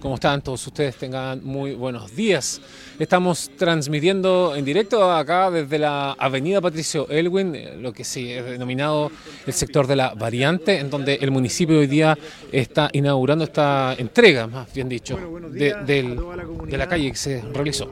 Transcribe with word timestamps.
¿Cómo 0.00 0.16
están 0.16 0.42
todos 0.42 0.66
ustedes? 0.66 0.96
Tengan 0.96 1.42
muy 1.44 1.74
buenos 1.74 2.14
días. 2.14 2.60
Estamos 2.98 3.50
transmitiendo 3.56 4.54
en 4.56 4.64
directo 4.64 5.10
acá 5.10 5.50
desde 5.50 5.78
la 5.78 6.12
avenida 6.12 6.60
Patricio 6.60 7.08
Elwin, 7.08 7.54
eh, 7.54 7.76
lo 7.80 7.92
que 7.92 8.04
se 8.04 8.38
ha 8.38 8.42
denominado 8.42 9.10
el 9.46 9.52
sector 9.52 9.86
de 9.86 9.96
la 9.96 10.14
variante, 10.14 10.78
en 10.78 10.90
donde 10.90 11.14
el 11.14 11.30
municipio 11.30 11.78
hoy 11.78 11.86
día 11.86 12.18
está 12.52 12.90
inaugurando 12.92 13.44
esta 13.44 13.94
entrega, 13.96 14.46
más 14.46 14.72
bien 14.74 14.88
dicho, 14.88 15.16
de, 15.50 15.74
de 15.86 16.76
la 16.76 16.88
calle 16.88 17.10
que 17.10 17.16
se 17.16 17.40
realizó. 17.52 17.90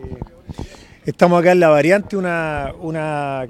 Estamos 1.07 1.41
acá 1.41 1.53
en 1.53 1.61
la 1.61 1.69
variante, 1.69 2.17
una, 2.17 2.73
una 2.81 3.47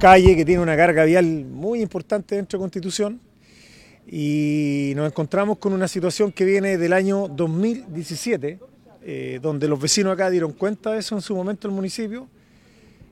calle 0.00 0.34
que 0.34 0.44
tiene 0.44 0.62
una 0.62 0.76
carga 0.76 1.04
vial 1.04 1.44
muy 1.44 1.82
importante 1.82 2.36
dentro 2.36 2.58
de 2.58 2.62
Constitución 2.62 3.20
y 4.08 4.92
nos 4.94 5.08
encontramos 5.08 5.58
con 5.58 5.72
una 5.72 5.88
situación 5.88 6.30
que 6.30 6.44
viene 6.44 6.78
del 6.78 6.92
año 6.92 7.28
2017, 7.28 8.60
eh, 9.02 9.40
donde 9.42 9.66
los 9.66 9.80
vecinos 9.80 10.12
acá 10.12 10.30
dieron 10.30 10.52
cuenta 10.52 10.92
de 10.92 11.00
eso 11.00 11.16
en 11.16 11.22
su 11.22 11.34
momento 11.34 11.66
el 11.66 11.74
municipio, 11.74 12.28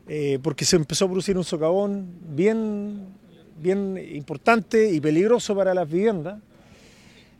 eh, 0.06 0.38
porque 0.42 0.64
se 0.64 0.76
empezó 0.76 1.06
a 1.06 1.08
producir 1.08 1.36
un 1.36 1.44
socavón 1.44 2.06
bien, 2.28 3.06
bien 3.60 4.00
importante 4.14 4.90
y 4.90 5.00
peligroso 5.00 5.56
para 5.56 5.74
las 5.74 5.90
viviendas. 5.90 6.40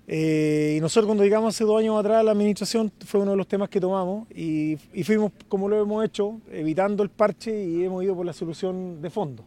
Eh, 0.06 0.74
y 0.76 0.80
nosotros 0.80 1.06
cuando 1.06 1.24
llegamos 1.24 1.54
hace 1.54 1.64
dos 1.64 1.78
años 1.78 1.98
atrás 1.98 2.22
la 2.22 2.32
administración 2.32 2.92
fue 3.06 3.20
uno 3.20 3.30
de 3.30 3.38
los 3.38 3.48
temas 3.48 3.70
que 3.70 3.80
tomamos 3.80 4.28
y, 4.30 4.76
fuimos 5.02 5.32
como 5.48 5.68
lo 5.68 5.80
hemos 5.80 6.04
hecho, 6.04 6.40
evitando 6.50 7.02
el 7.02 7.08
parche 7.08 7.64
y 7.64 7.84
hemos 7.84 8.04
ido 8.04 8.14
por 8.14 8.26
la 8.26 8.32
solución 8.32 9.00
de 9.00 9.08
fondo. 9.08 9.44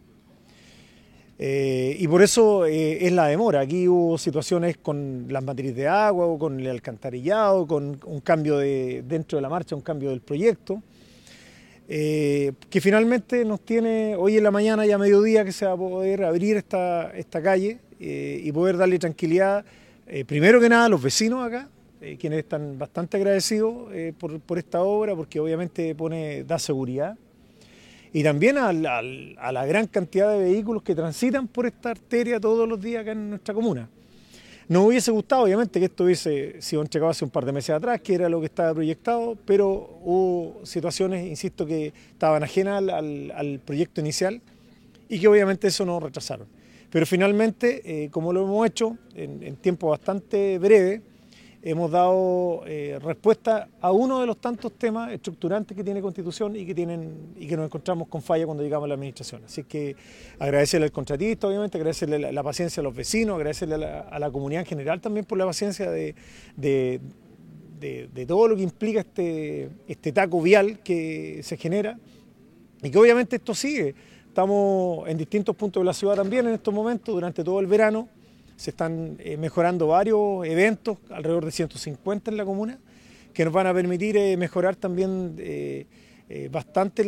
Eh, 1.39 1.95
y 1.99 2.07
por 2.07 2.23
eso 2.23 2.65
eh, 2.65 3.05
es 3.05 3.11
la 3.11 3.27
demora. 3.27 3.61
Aquí 3.61 3.87
hubo 3.87 4.17
situaciones 4.17 4.77
con 4.77 5.25
las 5.29 5.43
matrices 5.43 5.75
de 5.75 5.87
agua 5.87 6.25
o 6.25 6.39
con 6.39 6.59
el 6.59 6.67
alcantarillado, 6.67 7.67
con 7.67 7.99
un 8.05 8.21
cambio 8.21 8.57
de, 8.57 9.03
dentro 9.07 9.37
de 9.37 9.41
la 9.41 9.49
marcha, 9.49 9.75
un 9.75 9.81
cambio 9.81 10.09
del 10.09 10.21
proyecto, 10.21 10.81
que 11.87 12.81
finalmente 12.81 13.45
nos 13.45 13.61
tiene 13.61 14.15
hoy 14.17 14.35
en 14.35 14.43
la 14.43 14.51
mañana 14.51 14.85
y 14.85 14.91
a 14.91 14.97
mediodía 14.97 15.45
que 15.45 15.53
se 15.53 15.65
va 15.65 15.71
a 15.71 15.77
poder 15.77 16.25
abrir 16.25 16.57
esta, 16.57 17.11
esta 17.15 17.41
calle 17.41 17.77
y 17.97 18.51
poder 18.51 18.75
darle 18.75 18.99
tranquilidad 18.99 19.63
eh, 20.09 20.23
primero 20.23 20.61
que 20.61 20.69
nada, 20.69 20.85
a 20.85 20.89
los 20.89 21.01
vecinos 21.01 21.45
acá, 21.45 21.67
eh, 21.99 22.15
quienes 22.17 22.39
están 22.39 22.79
bastante 22.79 23.17
agradecidos 23.17 23.91
eh, 23.91 24.13
por, 24.17 24.57
esta 24.57 24.81
obra, 24.81 25.13
porque 25.15 25.37
obviamente 25.37 25.93
pone, 25.95 26.45
da 26.45 26.57
seguridad. 26.57 27.17
Y 28.13 28.23
también 28.23 28.57
a 28.57 28.71
la, 28.73 29.65
gran 29.65 29.87
cantidad 29.87 30.31
de 30.31 30.39
vehículos 30.39 30.83
que 30.83 30.95
transitan 30.95 31.47
por 31.47 31.65
esta 31.65 31.91
arteria 31.91 32.39
todos 32.39 32.67
los 32.67 32.81
días 32.81 33.01
acá 33.01 33.11
en 33.11 33.29
nuestra 33.29 33.53
comuna. 33.53 33.89
Nos 34.69 34.85
hubiese 34.85 35.11
gustado, 35.11 35.43
obviamente, 35.43 35.79
que 35.79 35.85
esto 35.85 36.03
hubiese 36.03 36.61
sido 36.61 36.81
entregado 36.81 37.09
hace 37.09 37.23
un 37.23 37.31
par 37.31 37.45
de 37.45 37.53
meses 37.53 37.69
atrás, 37.69 38.01
que 38.01 38.15
era 38.15 38.27
lo 38.27 38.41
que 38.41 38.47
estaba 38.47 38.73
proyectado, 38.73 39.37
pero 39.45 39.99
hubo 40.03 40.65
situaciones, 40.65 41.25
insisto, 41.25 41.65
que 41.65 41.93
estaban 42.11 42.43
ajenas 42.43 42.83
al, 42.89 43.61
proyecto 43.63 44.01
inicial 44.01 44.41
y 45.07 45.19
que 45.19 45.27
obviamente 45.27 45.67
eso 45.67 45.85
nos 45.85 46.03
retrasaron. 46.03 46.47
Pero 46.89 47.05
finalmente, 47.05 47.81
eh, 47.85 48.09
como 48.09 48.33
lo 48.33 48.43
hemos 48.43 48.67
hecho 48.67 48.97
en, 49.15 49.55
tiempo 49.57 49.89
bastante 49.89 50.59
breve, 50.59 51.01
hemos 51.61 51.91
dado 51.91 52.63
eh, 52.65 52.99
respuesta 53.01 53.67
a 53.81 53.91
uno 53.91 54.21
de 54.21 54.27
los 54.27 54.37
tantos 54.37 54.73
temas 54.73 55.11
estructurantes 55.11 55.75
que 55.75 55.83
tiene 55.83 56.01
Constitución 56.01 56.55
y 56.55 56.65
que, 56.65 56.75
tienen, 56.75 57.33
y 57.35 57.47
que 57.47 57.57
nos 57.57 57.65
encontramos 57.65 58.07
con 58.07 58.21
falla 58.21 58.45
cuando 58.45 58.63
llegamos 58.63 58.85
a 58.85 58.87
la 58.89 58.93
administración. 58.93 59.43
Así 59.45 59.63
que 59.63 59.95
agradecerle 60.39 60.85
al 60.85 60.91
contratista, 60.91 61.47
obviamente, 61.47 61.77
agradecerle 61.77 62.31
la, 62.31 62.43
paciencia 62.43 62.81
a 62.81 62.83
los 62.83 62.95
vecinos, 62.95 63.35
agradecerle 63.35 63.75
a 63.75 64.19
la, 64.19 64.31
comunidad 64.31 64.61
en 64.61 64.67
general 64.67 65.01
también 65.01 65.25
por 65.25 65.37
la 65.37 65.45
paciencia 65.45 65.89
de, 65.89 66.15
todo 68.27 68.47
lo 68.47 68.55
que 68.55 68.63
implica 68.63 69.01
este, 69.01 69.69
este 69.87 70.11
taco 70.11 70.41
vial 70.41 70.79
que 70.79 71.41
se 71.43 71.57
genera 71.57 71.97
y 72.83 72.89
que 72.89 72.97
obviamente 72.97 73.37
esto 73.37 73.53
sigue. 73.55 73.95
Estamos 74.27 75.09
en 75.09 75.17
distintos 75.17 75.55
puntos 75.55 75.81
de 75.81 75.85
la 75.85 75.93
ciudad 75.93 76.15
también 76.15 76.47
en 76.47 76.53
estos 76.53 76.71
momentos, 76.71 77.13
durante 77.13 77.43
todo 77.43 77.59
el 77.59 77.65
verano. 77.65 78.07
Se 78.57 78.71
están 78.71 79.15
eh, 79.19 79.37
mejorando 79.37 79.87
varios 79.87 80.45
eventos, 80.45 80.97
alrededor 81.09 81.45
de 81.45 81.51
150 81.51 82.31
en 82.31 82.37
la 82.37 82.43
comuna, 82.43 82.77
que 83.33 83.45
nos 83.45 83.53
van 83.53 83.67
a 83.67 83.73
permitir 83.73 84.17
eh, 84.17 84.35
mejorar 84.35 84.75
también 84.75 85.35
eh, 85.37 85.85
bastante 86.51 87.03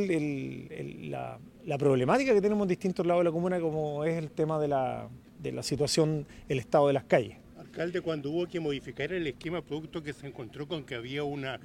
la, 1.09 1.37
problemática 1.77 2.33
que 2.33 2.41
tenemos 2.41 2.63
en 2.63 2.69
distintos 2.69 3.05
lados 3.05 3.21
de 3.21 3.25
la 3.25 3.31
comuna, 3.31 3.59
como 3.59 4.05
es 4.05 4.17
el 4.17 4.31
tema 4.31 4.59
de 4.59 4.69
la, 4.69 5.09
de 5.41 5.51
la 5.51 5.63
situación, 5.63 6.25
el 6.47 6.59
estado 6.59 6.87
de 6.87 6.93
las 6.93 7.03
calles. 7.03 7.37
Alcalde, 7.57 8.01
cuando 8.01 8.31
hubo 8.31 8.47
que 8.47 8.59
modificar 8.59 9.11
el 9.11 9.27
esquema 9.27 9.61
producto 9.61 10.01
que 10.01 10.13
se 10.13 10.27
encontró 10.27 10.67
con 10.67 10.85
que 10.85 10.95
había 10.95 11.23
una 11.23 11.59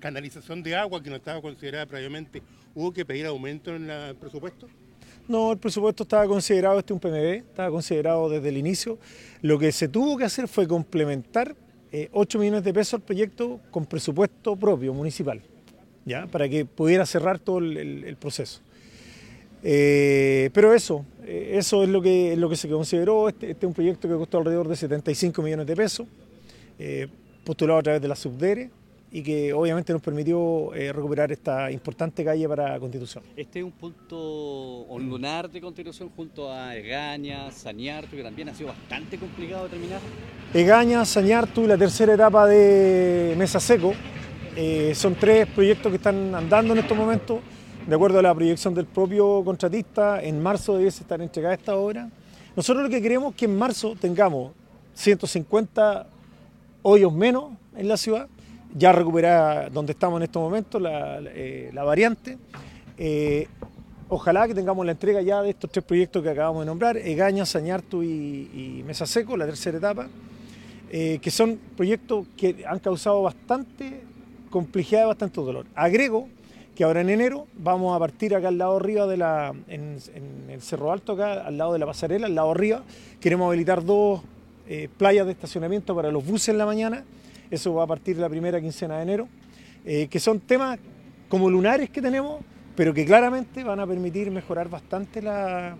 canalización 0.00 0.62
de 0.62 0.76
agua 0.76 1.02
que 1.02 1.10
no 1.10 1.16
estaba 1.16 1.40
considerada 1.40 1.86
previamente, 1.86 2.42
¿hubo 2.74 2.92
que 2.92 3.04
pedir 3.04 3.26
aumento 3.26 3.74
en 3.74 3.88
el 3.90 4.16
presupuesto? 4.16 4.66
No, 5.28 5.52
el 5.52 5.58
presupuesto 5.58 6.04
estaba 6.04 6.26
considerado, 6.26 6.78
este 6.78 6.92
un 6.92 7.00
PMB, 7.00 7.48
estaba 7.48 7.70
considerado 7.70 8.28
desde 8.28 8.48
el 8.48 8.56
inicio. 8.56 8.98
Lo 9.42 9.58
que 9.58 9.72
se 9.72 9.88
tuvo 9.88 10.16
que 10.16 10.24
hacer 10.24 10.46
fue 10.46 10.68
complementar 10.68 11.56
8 12.12 12.38
eh, 12.38 12.40
millones 12.40 12.62
de 12.62 12.72
pesos 12.72 12.94
al 12.94 13.00
proyecto 13.00 13.60
con 13.70 13.86
presupuesto 13.86 14.54
propio, 14.54 14.94
municipal, 14.94 15.40
¿ya? 16.04 16.26
para 16.26 16.48
que 16.48 16.64
pudiera 16.64 17.04
cerrar 17.06 17.40
todo 17.40 17.58
el, 17.58 18.16
proceso. 18.20 18.60
Eh, 19.64 20.50
pero 20.52 20.72
eso, 20.72 21.04
eh, 21.24 21.54
eso 21.54 21.82
es 21.82 21.88
lo 21.88 22.00
que, 22.00 22.36
lo 22.36 22.48
que 22.48 22.56
se 22.56 22.68
consideró. 22.68 23.28
Este, 23.28 23.50
este, 23.50 23.66
es 23.66 23.68
un 23.68 23.74
proyecto 23.74 24.08
que 24.08 24.14
costó 24.14 24.38
alrededor 24.38 24.68
de 24.68 24.76
75 24.76 25.42
millones 25.42 25.66
de 25.66 25.74
pesos, 25.74 26.06
postulado 27.44 27.80
a 27.80 27.82
través 27.82 28.02
de 28.02 28.08
la 28.08 28.14
Subdere 28.14 28.70
y 29.10 29.22
que 29.22 29.52
obviamente 29.52 29.92
nos 29.92 30.02
permitió 30.02 30.74
eh, 30.74 30.92
recuperar 30.92 31.30
esta 31.30 31.70
importante 31.70 32.24
calle 32.24 32.48
para 32.48 32.78
Constitución. 32.78 33.22
Este 33.36 33.60
es 33.60 33.64
un 33.64 33.72
punto 33.72 34.86
lunar 34.98 35.48
de 35.50 35.60
Constitución 35.60 36.10
junto 36.14 36.52
a 36.52 36.74
Egaña, 36.76 37.50
Sañartu, 37.52 38.16
que 38.16 38.22
también 38.22 38.48
ha 38.48 38.54
sido 38.54 38.68
bastante 38.68 39.18
complicado 39.18 39.64
de 39.64 39.70
terminar. 39.70 40.00
Egaña, 40.52 41.04
Sañartu 41.04 41.62
y 41.62 41.66
la 41.66 41.78
tercera 41.78 42.14
etapa 42.14 42.46
de 42.46 43.34
Mesa 43.38 43.60
Seco 43.60 43.94
eh, 44.56 44.92
son 44.94 45.14
tres 45.14 45.46
proyectos 45.46 45.90
que 45.90 45.96
están 45.96 46.34
andando 46.34 46.72
en 46.72 46.80
estos 46.80 46.96
momentos. 46.96 47.40
De 47.86 47.94
acuerdo 47.94 48.18
a 48.18 48.22
la 48.22 48.34
proyección 48.34 48.74
del 48.74 48.86
propio 48.86 49.44
contratista, 49.44 50.20
en 50.20 50.42
marzo 50.42 50.76
debiese 50.76 51.02
estar 51.02 51.22
entregada 51.22 51.54
esta 51.54 51.76
obra. 51.76 52.10
Nosotros 52.56 52.82
lo 52.82 52.90
que 52.90 53.00
queremos 53.00 53.30
es 53.30 53.36
que 53.36 53.44
en 53.44 53.56
marzo 53.56 53.94
tengamos 54.00 54.52
150 54.94 56.08
hoyos 56.82 57.12
menos 57.12 57.52
en 57.76 57.86
la 57.86 57.96
ciudad 57.96 58.28
ya 58.74 58.92
recuperada 58.92 59.68
donde 59.70 59.92
estamos 59.92 60.18
en 60.18 60.24
estos 60.24 60.42
momentos, 60.42 60.80
la, 60.80 61.20
eh, 61.22 61.70
variante. 61.74 62.38
Eh, 62.98 63.46
ojalá 64.08 64.46
que 64.46 64.54
tengamos 64.54 64.84
la 64.84 64.92
entrega 64.92 65.22
ya 65.22 65.42
de 65.42 65.50
estos 65.50 65.70
tres 65.70 65.84
proyectos 65.84 66.22
que 66.22 66.30
acabamos 66.30 66.62
de 66.62 66.66
nombrar, 66.66 66.96
Egaña, 66.96 67.46
Sañartu 67.46 68.02
y, 68.02 68.82
Mesa 68.86 69.06
Seco, 69.06 69.36
la 69.36 69.46
tercera 69.46 69.78
etapa, 69.78 70.08
eh, 70.90 71.18
que 71.20 71.30
son 71.30 71.58
proyectos 71.76 72.26
que 72.36 72.64
han 72.66 72.78
causado 72.78 73.22
bastante 73.22 74.02
complejidad 74.50 75.04
y 75.04 75.06
bastante 75.06 75.40
dolor. 75.40 75.66
Agrego 75.74 76.28
que 76.74 76.84
ahora 76.84 77.00
en 77.00 77.08
enero 77.08 77.46
vamos 77.56 77.96
a 77.96 77.98
partir 77.98 78.34
acá 78.34 78.48
al 78.48 78.58
lado 78.58 78.76
arriba 78.76 79.06
de 79.06 79.16
la, 79.16 79.54
en, 79.68 79.96
el 80.50 80.60
Cerro 80.60 80.92
Alto, 80.92 81.12
acá 81.12 81.46
al 81.46 81.56
lado 81.56 81.72
de 81.72 81.78
la 81.78 81.86
pasarela, 81.86 82.26
al 82.26 82.34
lado 82.34 82.50
arriba, 82.50 82.82
queremos 83.20 83.48
habilitar 83.48 83.82
dos 83.82 84.20
playas 84.98 85.26
de 85.26 85.32
estacionamiento 85.32 85.94
para 85.94 86.10
los 86.10 86.26
buses 86.26 86.48
en 86.48 86.58
la 86.58 86.66
mañana 86.66 87.04
eso 87.50 87.74
va 87.74 87.84
a 87.84 87.86
partir 87.86 88.16
de 88.16 88.22
la 88.22 88.28
primera 88.28 88.60
quincena 88.60 88.96
de 88.96 89.02
enero, 89.02 89.28
eh, 89.84 90.08
que 90.08 90.18
son 90.20 90.40
temas 90.40 90.78
como 91.28 91.50
lunares 91.50 91.90
que 91.90 92.02
tenemos, 92.02 92.40
pero 92.74 92.92
que 92.92 93.04
claramente 93.04 93.64
van 93.64 93.80
a 93.80 93.86
permitir 93.86 94.30
mejorar 94.30 94.68
bastante 94.68 95.22
la, 95.22 95.76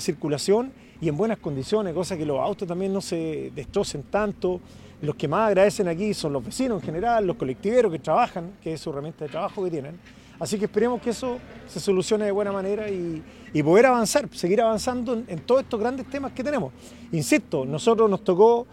circulación 0.00 0.72
y 1.00 1.08
en 1.08 1.16
buenas 1.16 1.38
condiciones, 1.38 1.92
cosa 1.92 2.16
que 2.16 2.24
los 2.24 2.38
autos 2.38 2.66
también 2.66 2.92
no 2.92 3.00
se 3.00 3.52
destrocen 3.54 4.04
tanto. 4.04 4.60
Los 5.02 5.16
que 5.16 5.28
más 5.28 5.48
agradecen 5.48 5.88
aquí 5.88 6.14
son 6.14 6.32
los 6.32 6.44
vecinos 6.44 6.80
en 6.80 6.86
general, 6.86 7.26
los 7.26 7.36
colectiveros 7.36 7.92
que 7.92 7.98
trabajan, 7.98 8.52
que 8.62 8.74
es 8.74 8.80
su 8.80 8.90
herramienta 8.90 9.24
de 9.24 9.30
trabajo 9.30 9.64
que 9.64 9.70
tienen. 9.70 9.98
Así 10.42 10.58
que 10.58 10.64
esperemos 10.64 11.00
que 11.00 11.10
eso 11.10 11.38
se 11.68 11.78
solucione 11.78 12.24
de 12.24 12.32
buena 12.32 12.50
manera 12.50 12.88
y, 12.88 13.22
poder 13.62 13.86
avanzar, 13.86 14.28
seguir 14.32 14.60
avanzando 14.60 15.22
en, 15.26 15.38
todos 15.40 15.62
estos 15.62 15.78
grandes 15.78 16.08
temas 16.08 16.32
que 16.32 16.42
tenemos. 16.42 16.72
Insisto, 17.12 17.64
nosotros 17.64 18.10
nos 18.10 18.24
tocó 18.24 18.66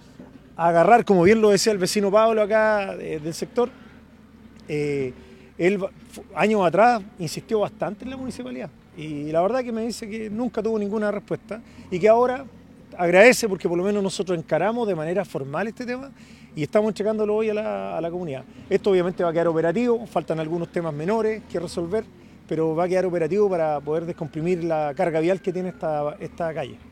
agarrar, 0.68 1.06
como 1.06 1.24
bien 1.24 1.42
lo 1.42 1.50
decía 1.52 1.72
el 1.72 1.78
vecino 1.78 2.12
Pablo 2.12 2.42
acá 2.42 2.96
del 2.98 3.34
sector, 3.34 3.70
eh, 4.68 5.14
él 5.58 5.80
años 6.36 6.66
atrás 6.66 7.02
insistió 7.18 7.60
bastante 7.60 8.04
en 8.04 8.12
la 8.12 8.18
municipalidad 8.18 8.70
y 8.98 9.32
la 9.32 9.42
verdad 9.42 9.64
que 9.64 9.72
me 9.72 9.84
dice 9.84 10.10
que 10.10 10.30
nunca 10.30 10.62
tuvo 10.62 10.78
ninguna 10.78 11.12
respuesta 11.12 11.62
y 11.90 12.00
que 12.00 12.10
ahora 12.10 12.46
agradece 12.98 13.48
porque 13.48 13.70
por 13.70 13.78
lo 13.78 13.84
menos 13.84 14.04
nosotros 14.04 14.38
encaramos 14.38 14.86
de 14.88 14.96
manera 14.96 15.24
formal 15.24 15.68
este 15.68 15.86
tema 15.86 16.12
y 16.56 16.64
estamos 16.64 16.90
entregándolo 16.90 17.36
hoy 17.36 17.50
a 17.50 17.54
la, 17.54 18.10
comunidad. 18.12 18.44
Esto 18.70 18.92
obviamente 18.92 19.24
va 19.24 19.30
a 19.30 19.34
quedar 19.34 19.48
operativo, 19.48 20.06
faltan 20.08 20.40
algunos 20.40 20.70
temas 20.70 20.94
menores 20.94 21.42
que 21.50 21.60
resolver, 21.60 22.04
pero 22.50 22.76
va 22.76 22.84
a 22.84 22.88
quedar 22.90 23.06
operativo 23.06 23.50
para 23.50 23.80
poder 23.80 24.06
descomprimir 24.06 24.64
la 24.66 24.94
carga 24.96 25.22
vial 25.22 25.42
que 25.42 25.54
tiene 25.54 25.70
esta, 25.70 26.18
esta 26.20 26.54
calle. 26.54 26.89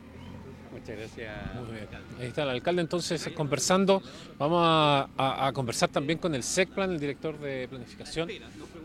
Muchas 0.80 0.96
gracias. 0.96 1.54
Muy 1.54 1.72
bien. 1.72 1.86
Ahí 2.20 2.26
está 2.28 2.42
el 2.44 2.50
alcalde 2.50 2.82
entonces 2.82 3.28
conversando. 3.34 4.02
Vamos 4.38 4.60
a, 4.64 5.08
a- 5.16 5.46
a 5.48 5.52
conversar 5.52 5.88
también 5.88 6.18
con 6.18 6.34
el 6.34 6.42
SECPLAN, 6.42 6.92
el 6.92 7.00
director 7.00 7.38
de 7.38 7.66
planificación 7.68 8.28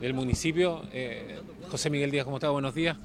del 0.01 0.13
municipio. 0.13 0.83
Eh, 0.91 1.39
José 1.69 1.89
Miguel 1.89 2.11
Díaz, 2.11 2.25
¿cómo 2.25 2.37
está? 2.37 2.49
Buenos 2.49 2.73
días. 2.73 2.97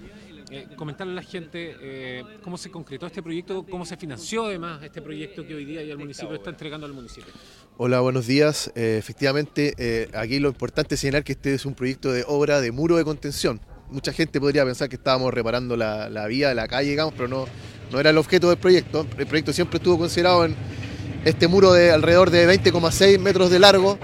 Eh, 0.50 0.67
comentarle 0.76 1.12
a 1.12 1.17
la 1.17 1.23
gente 1.23 1.76
eh, 1.79 2.25
cómo 2.43 2.56
se 2.56 2.70
concretó 2.70 3.06
este 3.06 3.23
proyecto, 3.23 3.67
cómo 3.69 3.85
se 3.85 3.99
financió 3.99 4.46
además 4.46 4.82
este 4.82 5.02
proyecto 5.02 5.46
que 5.46 5.55
hoy 5.55 5.67
día 5.67 5.82
ya 5.82 5.93
el 5.93 5.99
municipio 5.99 6.34
está 6.34 6.49
entregando 6.49 6.87
al 6.87 6.94
municipio. 6.94 7.31
Hola, 7.76 8.00
buenos 8.00 8.26
días. 8.26 8.73
Eh, 8.75 8.96
efectivamente, 8.99 9.75
eh, 9.76 10.08
aquí 10.14 10.38
lo 10.41 10.49
importante 10.49 10.94
es 10.94 11.00
señalar 11.02 11.23
que 11.23 11.32
este 11.32 11.52
es 11.52 11.67
un 11.67 11.75
proyecto 11.75 12.11
de 12.12 12.25
obra 12.26 12.62
de 12.62 12.73
muro 12.73 12.96
de 12.96 13.05
contención. 13.05 13.61
Mucha 13.91 14.12
gente 14.12 14.41
podría 14.41 14.64
pensar 14.64 14.88
que 14.88 14.96
estábamos 14.96 15.32
reparando 15.34 15.76
la, 15.76 16.08
la 16.08 16.26
vía 16.26 16.49
de 16.49 16.55
la 16.55 16.67
calle, 16.67 16.91
digamos, 16.91 17.12
pero 17.14 17.29
no, 17.29 17.46
no 17.90 18.00
era 18.00 18.11
el 18.11 18.19
objeto 18.19 18.49
del 18.49 18.58
proyecto. 18.58 19.06
El 19.17 19.26
proyecto 19.26 19.52
siempre 19.52 19.79
estuvo 19.79 19.99
considerado 19.99 20.44
en 20.44 20.55
este 21.25 21.49
muro 21.49 21.73
de 21.73 21.90
alrededor 21.90 22.31
de 22.31 22.49
20,6 22.49 23.19
metros 23.19 23.50
de 23.50 23.58
largo, 23.58 23.99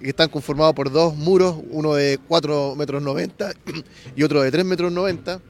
que 0.00 0.10
están 0.10 0.28
conformados 0.28 0.74
por 0.74 0.90
dos 0.90 1.16
muros, 1.16 1.56
uno 1.70 1.94
de 1.94 2.18
4 2.28 2.74
metros 2.76 3.02
90 3.02 3.52
y 4.16 4.22
otro 4.22 4.42
de 4.42 4.50
3 4.50 4.64
metros 4.64 4.92
90. 4.92 5.40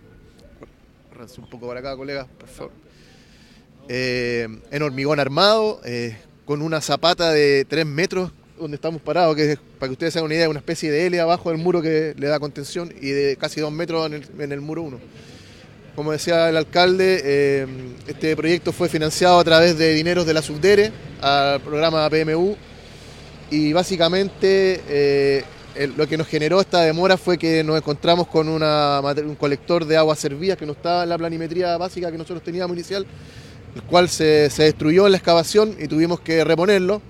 Córranse 1.11 1.41
un 1.41 1.51
poco 1.51 1.67
para 1.69 1.81
acá, 1.81 1.97
colega, 1.97 2.27
por 2.39 2.49
favor. 2.49 2.73
Eh, 3.89 4.47
en 4.71 4.83
hormigón 4.83 5.19
armado, 5.19 5.81
eh, 5.85 6.17
con 6.45 6.63
una 6.63 6.81
zapata 6.81 7.31
de 7.31 7.65
3 7.69 7.87
metros 7.87 8.33
donde 8.59 8.75
estamos 8.75 9.01
parados, 9.01 9.37
que 9.37 9.53
es, 9.53 9.59
para 9.79 9.89
que 9.89 9.93
ustedes 9.93 10.13
se 10.13 10.19
hagan 10.19 10.27
una 10.27 10.35
idea, 10.35 10.49
una 10.49 10.59
especie 10.59 10.91
de 10.91 11.07
L 11.07 11.21
abajo 11.21 11.51
del 11.51 11.59
muro 11.59 11.81
que 11.81 12.15
le 12.17 12.27
da 12.27 12.41
contención 12.41 12.93
y 13.01 13.11
de 13.11 13.37
casi 13.37 13.61
2 13.61 13.71
metros 13.73 14.07
en 14.07 14.15
el, 14.15 14.27
en 14.41 14.53
el 14.53 14.61
muro 14.61 14.83
1. 14.83 14.99
Como 15.99 16.13
decía 16.13 16.49
el 16.49 16.57
alcalde, 16.57 17.21
eh, 17.25 17.67
este 18.07 18.37
proyecto 18.37 18.73
fue 18.73 18.89
financiado 18.89 19.41
a 19.41 19.43
través 19.43 19.77
de 19.77 19.95
dineros 19.95 20.25
de 20.27 20.33
la 20.33 20.43
Subdere 20.43 20.93
al 21.21 21.61
programa 21.61 22.09
PMU 22.09 22.55
y 23.51 23.73
básicamente 23.73 24.81
eh, 24.89 25.45
lo 25.97 26.07
que 26.07 26.17
nos 26.17 26.29
generó 26.29 26.61
esta 26.61 26.83
demora 26.83 27.17
fue 27.17 27.37
que 27.37 27.65
nos 27.65 27.77
encontramos 27.77 28.29
con 28.29 28.49
un 28.49 29.35
colector 29.35 29.85
de 29.85 29.97
aguas 29.97 30.21
servidas 30.21 30.57
que 30.57 30.67
no 30.67 30.75
estaba 30.75 31.03
en 31.03 31.09
la 31.09 31.19
planimetría 31.19 31.77
básica 31.77 32.13
que 32.13 32.19
nosotros 32.19 32.45
teníamos 32.45 32.77
inicial, 32.77 33.05
el 33.75 33.83
cual 33.83 34.09
se, 34.09 34.51
se 34.51 34.63
destruyó 34.63 35.07
en 35.07 35.11
la 35.11 35.19
excavación 35.19 35.75
y 35.81 35.89
tuvimos 35.89 36.21
que 36.21 36.45
reponerlo, 36.45 37.03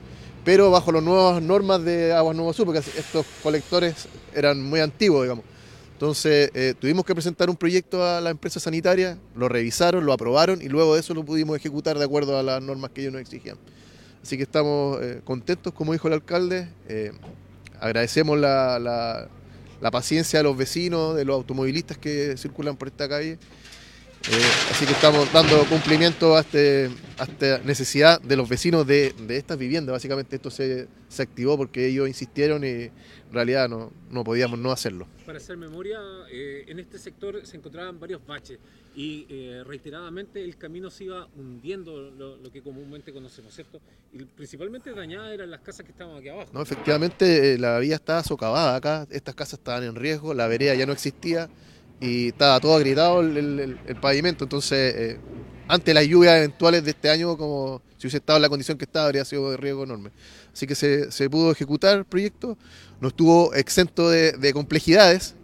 pero 0.46 0.70
bajo 0.70 0.92
las 0.92 1.02
nuevas 1.02 1.42
normas 1.42 1.84
de 1.84 2.14
Aguas 2.14 2.34
Nuevo 2.34 2.54
Sur, 2.54 2.64
porque 2.64 2.80
estos 2.96 3.26
colectores 3.42 4.08
eran 4.34 4.62
muy 4.62 4.80
antiguos, 4.80 5.24
digamos. 5.24 5.44
Entonces 5.98 6.52
eh, 6.54 6.74
tuvimos 6.78 7.04
que 7.04 7.12
presentar 7.12 7.50
un 7.50 7.56
proyecto 7.56 8.04
a 8.06 8.20
la 8.20 8.30
empresa 8.30 8.60
sanitaria, 8.60 9.18
lo 9.34 9.48
revisaron, 9.48 10.06
lo 10.06 10.12
aprobaron 10.12 10.62
y 10.62 10.68
luego 10.68 10.94
de 10.94 11.00
eso 11.00 11.12
lo 11.12 11.24
pudimos 11.24 11.56
ejecutar 11.56 11.98
de 11.98 12.04
acuerdo 12.04 12.38
a 12.38 12.44
las 12.44 12.62
normas 12.62 12.92
que 12.92 13.00
ellos 13.00 13.12
nos 13.14 13.20
exigían. 13.20 13.56
Así 14.22 14.36
que 14.36 14.44
estamos 14.44 15.02
eh, 15.02 15.22
contentos, 15.24 15.72
como 15.74 15.92
dijo 15.92 16.06
el 16.06 16.14
alcalde. 16.14 16.68
eh, 16.88 17.10
agradecemos 17.80 18.38
la, 18.38 18.78
la- 18.78 19.28
la 19.80 19.90
paciencia 19.92 20.38
de 20.40 20.42
los 20.44 20.56
vecinos, 20.56 21.14
de 21.16 21.24
los 21.24 21.34
automovilistas 21.34 21.98
que 21.98 22.36
circulan 22.36 22.76
por 22.76 22.88
esta 22.88 23.08
calle. 23.08 23.38
Eh, 24.30 24.70
así 24.70 24.84
que 24.84 24.92
estamos 24.92 25.32
dando 25.32 25.64
cumplimiento 25.66 26.36
a, 26.36 26.40
este, 26.40 26.90
a 27.18 27.24
esta 27.24 27.58
necesidad 27.58 28.20
de 28.20 28.36
los 28.36 28.48
vecinos 28.48 28.86
de, 28.86 29.14
de 29.26 29.36
estas 29.36 29.56
viviendas. 29.56 29.92
Básicamente 29.92 30.36
esto 30.36 30.50
se, 30.50 30.88
se 31.08 31.22
activó 31.22 31.56
porque 31.56 31.86
ellos 31.86 32.08
insistieron 32.08 32.64
y 32.64 32.68
en 32.68 32.92
realidad 33.32 33.68
no, 33.68 33.90
no 34.10 34.24
podíamos 34.24 34.58
no 34.58 34.70
hacerlo. 34.70 35.06
Para 35.24 35.38
hacer 35.38 35.56
memoria, 35.56 35.98
eh, 36.30 36.64
en 36.66 36.78
este 36.78 36.98
sector 36.98 37.46
se 37.46 37.56
encontraban 37.56 37.98
varios 37.98 38.20
baches 38.26 38.58
y 38.94 39.26
eh, 39.30 39.62
reiteradamente 39.64 40.42
el 40.42 40.56
camino 40.58 40.90
se 40.90 41.04
iba 41.04 41.28
hundiendo, 41.36 42.10
lo, 42.10 42.36
lo 42.36 42.50
que 42.50 42.60
comúnmente 42.60 43.12
conocemos, 43.12 43.54
¿cierto? 43.54 43.80
Y 44.12 44.24
principalmente 44.24 44.92
dañadas 44.92 45.32
eran 45.32 45.50
las 45.50 45.60
casas 45.60 45.86
que 45.86 45.92
estaban 45.92 46.16
aquí 46.16 46.28
abajo. 46.28 46.50
No, 46.52 46.60
efectivamente 46.60 47.54
eh, 47.54 47.58
la 47.58 47.78
vía 47.78 47.94
estaba 47.94 48.22
socavada 48.24 48.74
acá, 48.74 49.06
estas 49.10 49.34
casas 49.34 49.60
estaban 49.60 49.84
en 49.84 49.94
riesgo, 49.94 50.34
la 50.34 50.48
vereda 50.48 50.74
ya 50.74 50.84
no 50.84 50.92
existía 50.92 51.48
y 52.00 52.28
estaba 52.28 52.60
todo 52.60 52.76
agrietado 52.76 53.20
el, 53.20 53.36
el- 53.36 53.78
pavimento, 53.96 54.44
entonces 54.44 54.94
eh, 54.96 55.20
ante 55.68 55.92
las 55.92 56.06
lluvias 56.06 56.36
eventuales 56.36 56.84
de 56.84 56.90
este 56.90 57.10
año, 57.10 57.36
como 57.36 57.82
si 57.98 58.06
hubiese 58.06 58.18
estado 58.18 58.36
en 58.36 58.42
la 58.42 58.48
condición 58.48 58.78
que 58.78 58.84
estaba, 58.84 59.06
habría 59.06 59.24
sido 59.24 59.50
de 59.50 59.56
riesgo 59.56 59.84
enorme. 59.84 60.10
Así 60.52 60.66
que 60.66 60.74
se, 60.74 61.10
se 61.10 61.28
pudo 61.28 61.50
ejecutar 61.50 61.98
el 61.98 62.04
proyecto, 62.04 62.56
no 63.00 63.08
estuvo 63.08 63.52
exento 63.54 64.08
de, 64.10 64.32
de 64.32 64.52
complejidades, 64.52 65.34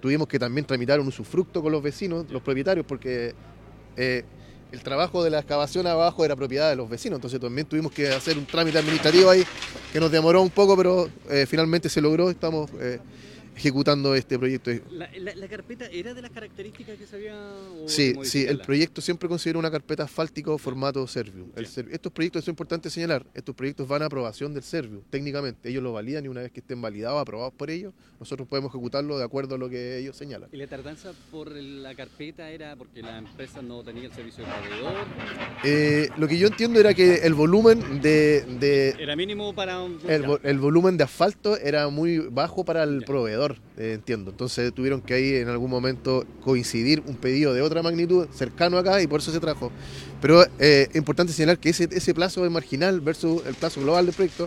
tuvimos 0.00 0.28
que 0.28 0.38
también 0.38 0.66
tramitar 0.66 1.00
un 1.00 1.08
usufructo 1.08 1.62
con 1.62 1.72
los 1.72 1.82
vecinos, 1.82 2.26
los 2.30 2.42
propietarios, 2.42 2.84
porque 2.86 3.34
eh, 3.96 4.24
el 4.70 4.82
trabajo 4.82 5.24
de 5.24 5.30
la 5.30 5.38
excavación 5.38 5.86
abajo 5.86 6.24
era 6.24 6.36
propiedad 6.36 6.68
de 6.70 6.76
los 6.76 6.88
vecinos, 6.88 7.16
entonces 7.18 7.40
también 7.40 7.66
tuvimos 7.66 7.90
que 7.92 8.08
hacer 8.08 8.36
un 8.36 8.46
trámite 8.46 8.78
administrativo 8.78 9.30
ahí 9.30 9.44
que 9.92 9.98
nos 10.00 10.10
demoró 10.10 10.42
un 10.42 10.50
poco, 10.50 10.76
pero 10.76 11.08
eh, 11.30 11.46
finalmente 11.48 11.88
se 11.88 12.00
logró, 12.00 12.28
estamos 12.30 12.70
eh, 12.80 13.00
ejecutando 13.58 14.14
este 14.14 14.38
proyecto. 14.38 14.70
La, 14.90 15.10
la- 15.18 15.34
la 15.34 15.48
carpeta 15.48 15.86
era 15.86 16.14
de 16.14 16.22
las 16.22 16.30
características 16.30 16.96
que 16.96 17.06
se 17.06 17.16
había. 17.16 17.34
o 17.36 17.88
Sí, 17.88 18.14
sí, 18.22 18.44
el 18.46 18.60
proyecto 18.60 19.00
siempre 19.00 19.28
considera 19.28 19.58
una 19.58 19.70
carpeta 19.70 20.04
asfáltico 20.04 20.56
formato 20.58 21.06
Servium. 21.06 21.48
El 21.56 21.66
Ser- 21.66 21.88
estos 21.90 22.12
proyectos, 22.12 22.42
eso 22.42 22.50
es 22.50 22.52
importante 22.52 22.88
señalar, 22.90 23.26
estos 23.34 23.54
proyectos 23.54 23.86
van 23.88 24.02
a 24.02 24.06
aprobación 24.06 24.54
del 24.54 24.62
Servium, 24.62 25.02
técnicamente. 25.10 25.68
Ellos 25.68 25.82
lo 25.82 25.92
validan 25.92 26.24
y 26.24 26.28
una 26.28 26.42
vez 26.42 26.52
que 26.52 26.60
estén 26.60 26.80
validados, 26.80 27.20
aprobados 27.20 27.52
por 27.54 27.70
ellos, 27.70 27.92
nosotros 28.20 28.48
podemos 28.48 28.70
ejecutarlo 28.70 29.18
de 29.18 29.24
acuerdo 29.24 29.56
a 29.56 29.58
lo 29.58 29.68
que 29.68 29.98
ellos 29.98 30.16
señalan. 30.16 30.48
¿Y 30.52 30.56
la 30.56 30.66
tardanza 30.66 31.12
por 31.30 31.50
la 31.52 31.94
carpeta 31.94 32.50
era 32.50 32.74
porque 32.76 33.02
la 33.02 33.18
empresa 33.18 33.60
no 33.62 33.82
tenía 33.82 34.04
el 34.06 34.12
servicio 34.12 34.44
de 34.44 34.50
proveedor? 34.50 34.94
Eh, 35.64 36.08
lo 36.16 36.28
que 36.28 36.38
yo 36.38 36.46
entiendo 36.48 36.78
era 36.80 36.94
que 36.94 37.16
el 37.16 37.34
volumen 37.34 38.00
de, 38.00 38.42
de- 38.60 38.94
Era 38.98 39.16
mínimo 39.16 39.54
para 39.54 39.80
un. 39.82 39.98
el, 40.06 40.58
volumen 40.58 40.96
de 40.96 41.04
asfalto 41.04 41.56
era 41.56 41.88
muy 41.88 42.18
bajo 42.18 42.64
para 42.64 42.82
el 42.84 43.02
proveedor, 43.04 43.47
eh, 43.76 43.92
entiendo. 43.94 44.30
Entonces 44.30 44.72
tuvieron 44.74 45.00
que 45.00 45.14
ahí 45.14 45.34
en 45.36 45.48
algún 45.48 45.70
momento 45.70 46.24
coincidir 46.42 47.02
un 47.06 47.16
pedido 47.16 47.54
de 47.54 47.62
otra 47.62 47.82
magnitud 47.82 48.26
cercano 48.32 48.76
acá 48.78 49.00
y 49.02 49.06
por 49.06 49.20
eso 49.20 49.32
se 49.32 49.40
trajo. 49.40 49.70
Pero 50.20 50.42
eh, 50.58 50.88
es 50.90 50.96
importante 50.96 51.32
señalar 51.32 51.58
que 51.58 51.70
ese, 51.70 51.88
ese 51.90 52.12
plazo 52.14 52.44
es 52.44 52.50
marginal 52.50 53.00
versus 53.00 53.44
el 53.46 53.54
plazo 53.54 53.80
global 53.80 54.06
del 54.06 54.14
proyecto. 54.14 54.46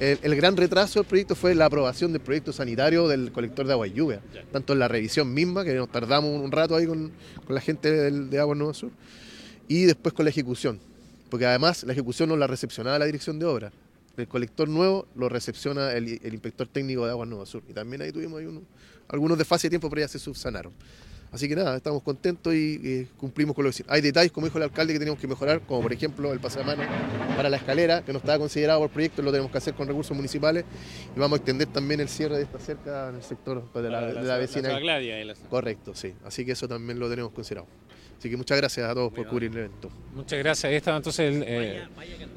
El, 0.00 0.18
el 0.22 0.34
gran 0.36 0.56
retraso 0.56 1.00
del 1.00 1.06
proyecto 1.08 1.34
fue 1.34 1.54
la 1.54 1.66
aprobación 1.66 2.12
del 2.12 2.20
proyecto 2.20 2.52
sanitario 2.52 3.06
del 3.08 3.30
colector 3.32 3.66
de 3.66 3.72
agua 3.72 3.86
y 3.86 3.92
lluvia. 3.92 4.20
Tanto 4.52 4.72
en 4.72 4.78
la 4.80 4.88
revisión 4.88 5.32
misma, 5.32 5.64
que 5.64 5.74
nos 5.74 5.90
tardamos 5.90 6.30
un 6.42 6.50
rato 6.50 6.74
ahí 6.76 6.86
con, 6.86 7.12
con 7.46 7.54
la 7.54 7.60
gente 7.60 7.90
del- 7.92 8.30
de 8.30 8.38
Agua 8.40 8.54
Nuevo 8.54 8.74
Sur, 8.74 8.90
y 9.68 9.84
después 9.84 10.12
con 10.12 10.24
la 10.24 10.30
ejecución. 10.30 10.80
Porque 11.30 11.46
además 11.46 11.84
la 11.84 11.92
ejecución 11.92 12.28
no 12.28 12.36
la 12.36 12.46
recepcionaba 12.46 12.98
la 12.98 13.06
dirección 13.06 13.38
de 13.38 13.46
obra. 13.46 13.72
El 14.16 14.28
colector 14.28 14.68
nuevo 14.68 15.06
lo 15.14 15.28
recepciona 15.28 15.92
el, 15.92 16.20
el 16.22 16.32
inspector 16.34 16.68
técnico 16.68 17.04
de 17.06 17.12
Aguas 17.12 17.28
Nueva 17.28 17.46
Sur. 17.46 17.62
Y 17.68 17.72
también 17.72 18.02
ahí 18.02 18.12
tuvimos 18.12 18.40
ahí 18.40 18.46
uno- 18.46 18.62
algunos 19.08 19.38
desfases 19.38 19.64
de 19.64 19.70
tiempo, 19.70 19.88
pero 19.90 20.00
ya 20.00 20.08
se 20.08 20.18
subsanaron. 20.18 20.72
Así 21.30 21.48
que 21.48 21.56
nada, 21.56 21.74
estamos 21.78 22.02
contentos 22.02 22.52
y, 22.54 22.78
eh, 22.84 23.06
cumplimos 23.16 23.56
con 23.56 23.64
lo 23.64 23.70
que. 23.70 23.82
Hay 23.88 24.02
detalles, 24.02 24.30
como 24.32 24.46
dijo 24.46 24.58
el 24.58 24.64
alcalde, 24.64 24.92
que 24.92 24.98
tenemos 24.98 25.18
que 25.18 25.26
mejorar, 25.26 25.62
como 25.62 25.80
por 25.80 25.90
ejemplo 25.90 26.30
el 26.30 26.40
pasamano 26.40 26.82
para 27.36 27.48
la 27.48 27.56
escalera, 27.56 28.04
que 28.04 28.12
no 28.12 28.18
estaba 28.18 28.38
considerado 28.38 28.80
por 28.80 28.90
proyecto, 28.90 29.22
lo 29.22 29.30
tenemos 29.30 29.50
que 29.50 29.56
hacer 29.56 29.72
con 29.72 29.88
recursos 29.88 30.14
municipales. 30.14 30.66
Y 31.16 31.18
vamos 31.18 31.36
a 31.36 31.40
extender 31.40 31.68
también 31.68 32.00
el 32.00 32.08
cierre 32.10 32.36
de 32.36 32.42
esta 32.42 32.58
cerca 32.58 33.08
en 33.08 33.14
el 33.16 33.22
sector 33.22 33.72
de 33.72 33.88
la, 33.88 34.00
de 34.08 34.22
la 34.28 34.36
vecina. 34.36 34.68
Correcto, 35.48 35.94
sí. 35.94 36.12
Así 36.22 36.44
que 36.44 36.52
eso 36.52 36.68
también 36.68 36.98
lo 36.98 37.08
tenemos 37.08 37.32
considerado. 37.32 37.66
Así 38.18 38.28
que 38.28 38.36
muchas 38.36 38.58
gracias 38.58 38.88
a 38.88 38.92
todos 38.92 39.10
por 39.10 39.26
cubrir 39.30 39.50
el 39.52 39.56
evento. 39.56 39.88
Muchas 40.14 40.38
gracias. 40.40 40.70
Ahí 40.70 40.76
estaba 40.76 40.98
entonces 40.98 41.34
el, 41.34 41.44
eh, 41.46 41.82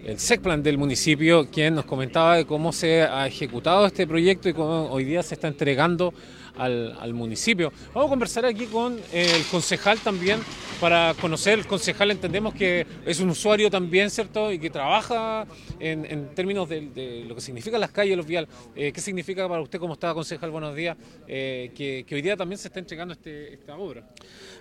el 0.06 0.18
SECPLAN 0.18 0.64
del 0.64 0.78
municipio, 0.78 1.50
quien 1.52 1.76
nos 1.76 1.84
comentaba 1.84 2.38
de 2.38 2.46
cómo 2.46 2.72
se 2.72 3.04
ha 3.04 3.28
ejecutado 3.28 3.86
este 3.86 4.08
proyecto 4.08 4.48
y 4.48 4.54
cómo 4.54 4.90
hoy 4.90 5.04
día 5.04 5.22
se 5.24 5.34
está 5.34 5.50
entregando 5.50 6.14
al, 6.58 7.14
municipio. 7.14 7.72
Vamos 7.94 8.08
a 8.08 8.10
conversar 8.10 8.46
aquí 8.46 8.66
con 8.66 9.00
el 9.12 9.46
concejal 9.52 10.00
también 10.00 10.40
para 10.80 11.14
conocer. 11.20 11.60
El 11.60 11.68
concejal 11.68 12.12
entendemos 12.12 12.54
que 12.54 12.86
es 13.06 13.20
un 13.20 13.30
usuario 13.30 13.70
también, 13.70 14.10
¿cierto? 14.10 14.52
Y 14.52 14.60
que 14.60 14.70
trabaja 14.70 15.46
en, 15.80 16.30
términos 16.36 16.68
de, 16.70 17.26
lo 17.28 17.36
que 17.36 17.42
significan 17.42 17.82
las 17.82 17.92
calles, 17.92 18.18
los 18.18 18.26
vial. 18.26 18.48
Eh, 18.76 18.92
¿Qué 18.92 19.02
significa 19.02 19.48
para 19.48 19.62
usted, 19.62 19.80
como 19.80 19.94
estaba 19.94 20.14
concejal, 20.14 20.52
buenos 20.52 20.76
días, 20.76 20.98
eh, 21.28 21.72
que, 21.76 22.06
hoy 22.16 22.22
día 22.22 22.38
también 22.38 22.58
se 22.58 22.68
está 22.68 22.80
entregando 22.80 23.14
este, 23.14 23.54
esta 23.54 23.76
obra? 23.78 24.04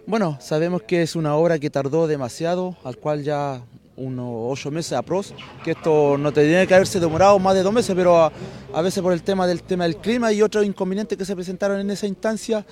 Bueno, 0.07 0.39
sabemos 0.41 0.83
que 0.83 1.03
es 1.03 1.17
una 1.17 1.35
obra 1.37 1.59
que 1.59 1.71
tardó 1.71 2.07
demasiado, 2.07 2.77
cual 3.05 3.23
ya 3.23 3.61
unos 3.97 4.27
ocho 4.59 4.71
meses 4.71 4.95
aprox, 4.95 5.35
que 5.63 5.73
esto 5.73 6.17
no 6.17 6.33
tendría 6.33 6.67
que 6.67 6.75
haberse 6.75 6.99
demorado 6.99 7.39
más 7.39 7.55
de 7.55 7.63
dos 7.63 7.71
meses, 7.71 7.95
pero 7.95 8.17
a, 8.17 8.33
a 8.73 8.81
veces 8.81 9.03
por 9.03 9.13
el 9.13 9.23
tema 9.23 9.47
del 9.47 9.63
tema 9.63 9.85
del 9.85 9.99
clima 9.99 10.33
y 10.33 10.41
otros 10.41 10.65
inconvenientes 10.65 11.19
que 11.19 11.27
se 11.27 11.35
presentaron 11.35 11.79
en 11.79 11.91
esa 11.91 12.07
instancia, 12.07 12.65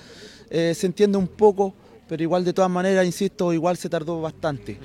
eh, 0.49 0.73
se 0.75 0.87
entiende 0.87 1.19
un 1.19 1.27
poco, 1.27 1.75
pero 2.09 2.23
igual 2.23 2.43
de 2.43 2.51
todas 2.51 2.71
maneras, 2.71 3.05
insisto, 3.05 3.53
igual 3.53 3.77
se 3.77 3.89
tardó 3.89 4.21
bastante. 4.21 4.79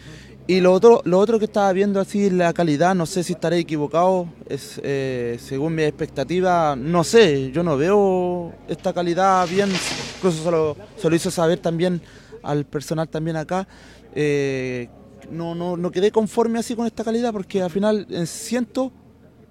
Y 0.47 0.61
lo 0.61 0.71
otro, 0.71 1.01
lo 1.07 1.19
otro 1.19 1.39
que 1.39 1.47
estaba 1.47 1.73
viendo 1.73 1.99
así, 1.99 2.29
la 2.29 2.53
calidad, 2.53 2.95
no 2.95 3.07
sé 3.07 3.25
si 3.25 3.33
estaré 3.33 3.57
equivocado, 3.57 4.29
es 4.51 4.79
eh, 4.85 5.39
según 5.43 5.75
mi 5.75 5.85
expectativa, 5.85 6.77
no 6.77 7.05
sé, 7.05 7.51
yo 7.53 7.63
no 7.63 7.79
veo 7.79 8.53
esta 8.69 8.93
calidad 8.93 9.49
bien, 9.49 9.71
incluso 10.17 10.45
se 10.45 10.51
lo, 10.51 10.77
se 10.99 11.09
lo 11.09 11.17
hizo 11.17 11.31
saber 11.31 11.59
también 11.59 12.03
al 12.43 12.67
personal 12.67 13.09
también 13.09 13.39
acá, 13.39 13.67
eh, 14.15 14.89
no, 15.31 15.55
no, 15.55 15.77
no 15.77 15.91
quedé 15.91 16.11
conforme 16.11 16.59
así 16.59 16.75
con 16.75 16.87
esta 16.87 17.05
calidad 17.05 17.33
porque 17.33 17.63
al 17.63 17.71
final 17.71 18.07
eh, 18.11 18.27
siento 18.27 18.93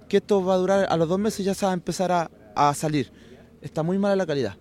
que 0.10 0.17
esto 0.17 0.43
va 0.43 0.55
a 0.55 0.57
durar, 0.57 0.88
a 0.89 0.98
los 0.98 1.10
dos 1.10 1.19
meses 1.19 1.46
ya 1.46 1.53
se 1.53 1.65
va 1.65 1.72
a 1.72 1.75
empezar 1.75 2.12
a, 2.12 2.31
a 2.55 2.74
salir. 2.74 3.12
Está 3.62 3.84
muy 3.84 3.98
mala 3.98 4.15
la 4.15 4.25
calidad. 4.25 4.55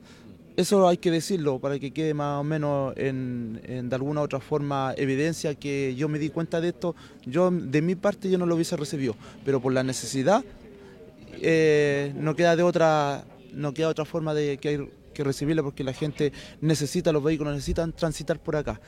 Eso 0.56 0.88
hay 0.88 0.96
que 0.96 1.10
decirlo 1.10 1.58
para 1.58 1.78
que 1.78 1.92
quede 1.92 2.14
más 2.14 2.40
o 2.40 2.42
menos 2.42 2.94
en, 2.96 3.60
de 3.62 3.94
alguna 3.94 4.22
u 4.22 4.24
otra 4.24 4.40
forma 4.40 4.94
evidencia 4.96 5.54
que 5.54 5.94
yo 5.96 6.08
me 6.08 6.18
di 6.18 6.30
cuenta 6.30 6.62
de 6.62 6.68
esto. 6.68 6.96
Yo 7.26 7.50
de 7.50 7.82
mi 7.82 7.94
parte 7.94 8.30
yo 8.30 8.38
no 8.38 8.46
lo 8.46 8.54
hubiese 8.54 8.74
recibido, 8.74 9.14
pero 9.44 9.60
por 9.60 9.74
la 9.74 9.82
necesidad 9.82 10.42
eh, 11.42 12.14
no 12.16 12.34
queda 12.34 12.56
de 12.56 12.62
otra 12.62 13.24
no 13.52 13.74
queda 13.74 13.88
otra 13.88 14.06
forma 14.06 14.32
de 14.32 14.56
que, 14.56 14.68
hay 14.68 14.90
que 15.16 15.24
recibirlo 15.24 15.64
porque 15.64 15.82
la 15.82 15.92
gente 15.92 16.32
necesita 16.60 17.12
los 17.12 17.22
vehículos 17.22 17.54
necesitan 17.54 17.92
transitar 17.92 18.38
por 18.38 18.56
acá. 18.56 18.80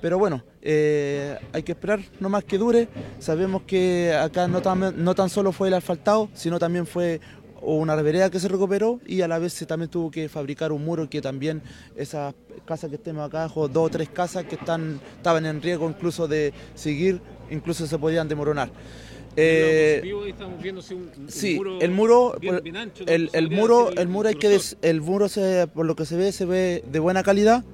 Pero 0.00 0.18
bueno, 0.18 0.42
eh, 0.60 1.38
hay 1.52 1.62
que 1.62 1.72
esperar 1.72 2.00
no 2.20 2.28
más 2.28 2.44
que 2.44 2.58
dure. 2.58 2.88
Sabemos 3.18 3.62
que 3.62 4.12
acá 4.12 4.48
no 4.48 4.60
tan, 4.60 5.04
no 5.04 5.14
tan 5.14 5.28
solo 5.30 5.52
fue 5.52 5.68
el 5.68 5.74
asfaltado, 5.74 6.28
sino 6.34 6.58
también 6.58 6.86
fue 6.86 7.20
una 7.64 7.94
vereda 7.96 8.30
que 8.30 8.38
se 8.38 8.48
recuperó 8.48 9.00
y 9.06 9.22
a 9.22 9.28
la 9.28 9.38
vez 9.38 9.54
se 9.54 9.66
también 9.66 9.90
tuvo 9.90 10.10
que 10.10 10.28
fabricar 10.28 10.72
un 10.72 10.84
muro 10.84 11.08
que 11.08 11.20
también 11.22 11.62
esas 11.96 12.34
casas 12.66 12.90
que 12.90 12.98
tenemos 12.98 13.26
acá 13.26 13.44
abajo, 13.44 13.68
dos 13.68 13.86
o 13.86 13.90
tres 13.90 14.08
casas 14.10 14.44
que 14.44 14.56
están, 14.56 15.00
estaban 15.16 15.46
en 15.46 15.62
riesgo 15.62 15.88
incluso 15.88 16.28
de 16.28 16.52
seguir, 16.74 17.20
incluso 17.50 17.86
se 17.86 17.98
podían 17.98 18.28
demoronar. 18.28 18.70
Eh, 19.36 20.00
sí, 21.28 21.60
el 21.80 21.90
muro, 21.90 22.34
bien- 22.40 22.60
bien 22.62 22.76
ancho, 22.76 23.04
el, 23.06 23.28
se 23.30 23.38
el 23.38 23.44
podría 23.44 23.60
muro, 23.60 23.90
el 23.96 24.08
muro 24.08 24.28
hay 24.28 24.34
que, 24.36 24.48
des- 24.48 24.76
el 24.82 25.00
muro 25.00 25.28
se, 25.28 25.66
por 25.66 25.86
lo 25.86 25.96
que 25.96 26.04
se 26.06 26.16
ve, 26.16 26.32
se 26.32 26.44
ve 26.44 26.84
de 26.90 26.98
buena 27.00 27.22
calidad. 27.22 27.64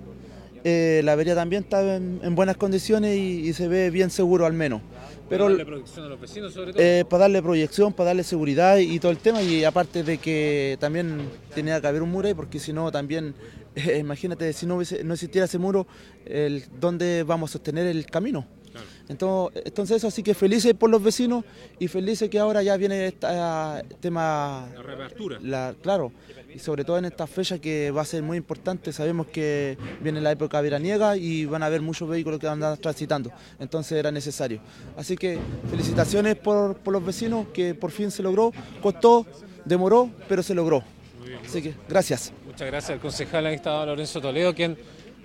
Eh, 0.62 1.00
la 1.04 1.14
vereda 1.16 1.36
también 1.36 1.62
está 1.62 1.96
en, 1.96 2.20
en 2.22 2.34
buenas 2.34 2.56
condiciones 2.56 3.16
y, 3.16 3.48
y 3.48 3.52
se 3.54 3.66
ve 3.68 3.90
bien 3.90 4.10
seguro 4.10 4.44
al 4.46 4.52
menos. 4.52 4.82
Pero 5.28 5.48
darle 5.48 5.64
protección 5.64 6.06
a 6.06 6.08
los 6.08 6.20
vecinos 6.20 6.52
sobre 6.52 6.72
todo. 6.72 6.82
eh, 6.82 7.04
para 7.08 7.22
darle 7.22 7.40
proyección, 7.40 7.92
para 7.92 8.08
darle 8.08 8.24
seguridad 8.24 8.76
y, 8.78 8.98
todo 8.98 9.12
el 9.12 9.18
tema. 9.18 9.42
Y 9.42 9.64
aparte 9.64 10.02
de 10.02 10.18
que 10.18 10.76
también 10.80 11.28
tenía 11.54 11.80
que 11.80 11.86
haber 11.86 12.02
un 12.02 12.10
muro 12.10 12.26
ahí, 12.28 12.34
porque 12.34 12.58
si 12.58 12.72
no, 12.72 12.90
también, 12.90 13.34
eh, 13.76 13.98
imagínate, 13.98 14.52
si 14.52 14.66
no, 14.66 14.76
hubiese- 14.76 15.04
no 15.04 15.14
existiera 15.14 15.44
ese 15.44 15.58
muro, 15.58 15.86
el, 16.26 16.64
¿dónde 16.80 17.22
vamos 17.22 17.50
a 17.50 17.52
sostener 17.52 17.86
el 17.86 18.06
camino? 18.06 18.44
Entonces, 19.08 19.62
entonces 19.64 19.96
eso, 19.96 20.08
así 20.08 20.22
que 20.22 20.34
felices 20.34 20.74
por 20.74 20.90
los 20.90 21.02
vecinos 21.02 21.44
y 21.78 21.88
felices 21.88 22.28
que 22.30 22.38
ahora 22.38 22.62
ya 22.62 22.76
viene 22.76 23.08
este 23.08 23.26
tema 24.00 24.68
la 24.74 24.82
reapertura. 24.82 25.38
la, 25.42 25.74
claro, 25.82 26.12
y 26.54 26.58
sobre 26.58 26.84
todo 26.84 26.98
en 26.98 27.06
esta 27.06 27.26
fecha 27.26 27.58
que 27.58 27.90
va 27.90 28.02
a 28.02 28.04
ser 28.04 28.22
muy 28.22 28.36
importante, 28.36 28.92
sabemos 28.92 29.26
que 29.26 29.76
viene 30.00 30.20
la 30.20 30.32
época 30.32 30.60
veraniega 30.60 31.16
y 31.16 31.44
van 31.46 31.62
a 31.62 31.66
haber 31.66 31.80
muchos 31.80 32.08
vehículos 32.08 32.38
que 32.38 32.46
van 32.46 32.62
a 32.62 32.66
andar 32.68 32.78
transitando, 32.78 33.32
entonces 33.58 33.92
era 33.92 34.10
necesario. 34.10 34.60
Así 34.96 35.16
que 35.16 35.38
felicitaciones 35.70 36.36
por, 36.36 36.76
por 36.76 36.92
los 36.92 37.04
vecinos, 37.04 37.48
que 37.52 37.74
por 37.74 37.90
fin 37.90 38.10
se 38.10 38.22
logró, 38.22 38.52
costó, 38.82 39.26
demoró, 39.64 40.10
pero 40.28 40.42
se 40.42 40.54
logró. 40.54 40.82
Así 41.44 41.62
que 41.62 41.74
gracias. 41.88 42.32
Muchas 42.46 42.66
gracias 42.66 42.90
al 42.90 43.00
concejal, 43.00 43.46
ahí 43.46 43.54
estaba 43.54 43.86
Lorenzo 43.86 44.20
Toledo, 44.20 44.54
quien 44.54 44.76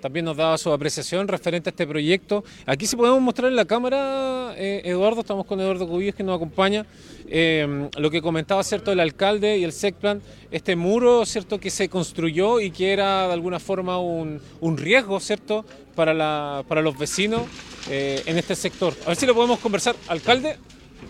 también 0.06 0.24
nos 0.24 0.36
daba 0.36 0.56
su 0.56 0.72
apreciación 0.72 1.26
referente 1.26 1.68
a 1.68 1.72
este 1.72 1.84
proyecto. 1.84 2.44
Aquí 2.64 2.86
si 2.86 2.94
podemos 2.94 3.20
mostrar 3.20 3.50
en 3.50 3.56
la 3.56 3.64
cámara, 3.64 4.54
eh, 4.56 4.82
Eduardo, 4.84 5.22
estamos 5.22 5.46
con 5.46 5.60
Eduardo 5.60 5.88
Cubillos 5.88 6.14
que 6.14 6.22
nos 6.22 6.36
acompaña, 6.36 6.86
eh, 7.26 7.88
lo 7.98 8.08
que 8.08 8.22
comentaba 8.22 8.62
cierto 8.62 8.92
el 8.92 9.00
alcalde 9.00 9.58
y 9.58 9.64
el 9.64 9.72
SECPLAN, 9.72 10.22
este 10.52 10.76
muro 10.76 11.26
cierto 11.26 11.58
que 11.58 11.70
se 11.70 11.88
construyó 11.88 12.60
y 12.60 12.70
que 12.70 12.92
era 12.92 13.26
de 13.26 13.32
alguna 13.32 13.58
forma 13.58 13.98
un, 13.98 14.40
riesgo 14.76 15.18
cierto 15.18 15.64
para 15.96 16.12
los 16.82 16.96
vecinos 16.96 17.42
eh, 17.90 18.22
en 18.26 18.38
este 18.38 18.54
sector. 18.54 18.94
A 19.06 19.08
ver 19.08 19.16
si 19.16 19.26
lo 19.26 19.34
podemos 19.34 19.58
conversar, 19.58 19.96
alcalde. 20.06 20.56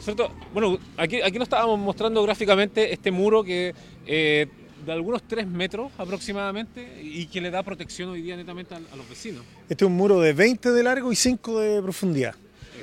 ¿Cierto? 0.00 0.31
Bueno, 0.55 0.79
aquí, 0.97 1.21
aquí 1.21 1.38
nos 1.38 1.47
estábamos 1.47 1.79
mostrando 1.79 2.23
gráficamente 2.23 2.95
este 2.95 3.11
muro 3.11 3.45
que 3.45 3.75
eh, 4.07 4.47
de 4.87 4.93
algunos 4.93 5.23
3 5.26 5.47
metros 5.47 5.90
aproximadamente 5.99 7.02
y 7.02 7.26
que 7.26 7.40
le 7.40 7.50
da 7.50 7.62
protección 7.62 8.11
hoy 8.11 8.23
día 8.23 8.37
netamente 8.37 8.75
a, 8.75 8.78
a 8.78 8.97
los 8.97 9.09
vecinos. 9.09 9.43
Este 9.69 9.85
es 9.85 9.88
un 9.88 9.97
muro 9.97 10.21
de 10.21 10.33
20 10.33 10.71
de 10.71 10.83
largo 10.83 11.12
y 11.12 11.16
5 11.16 11.61
de 11.61 11.83
profundidad, 11.83 12.35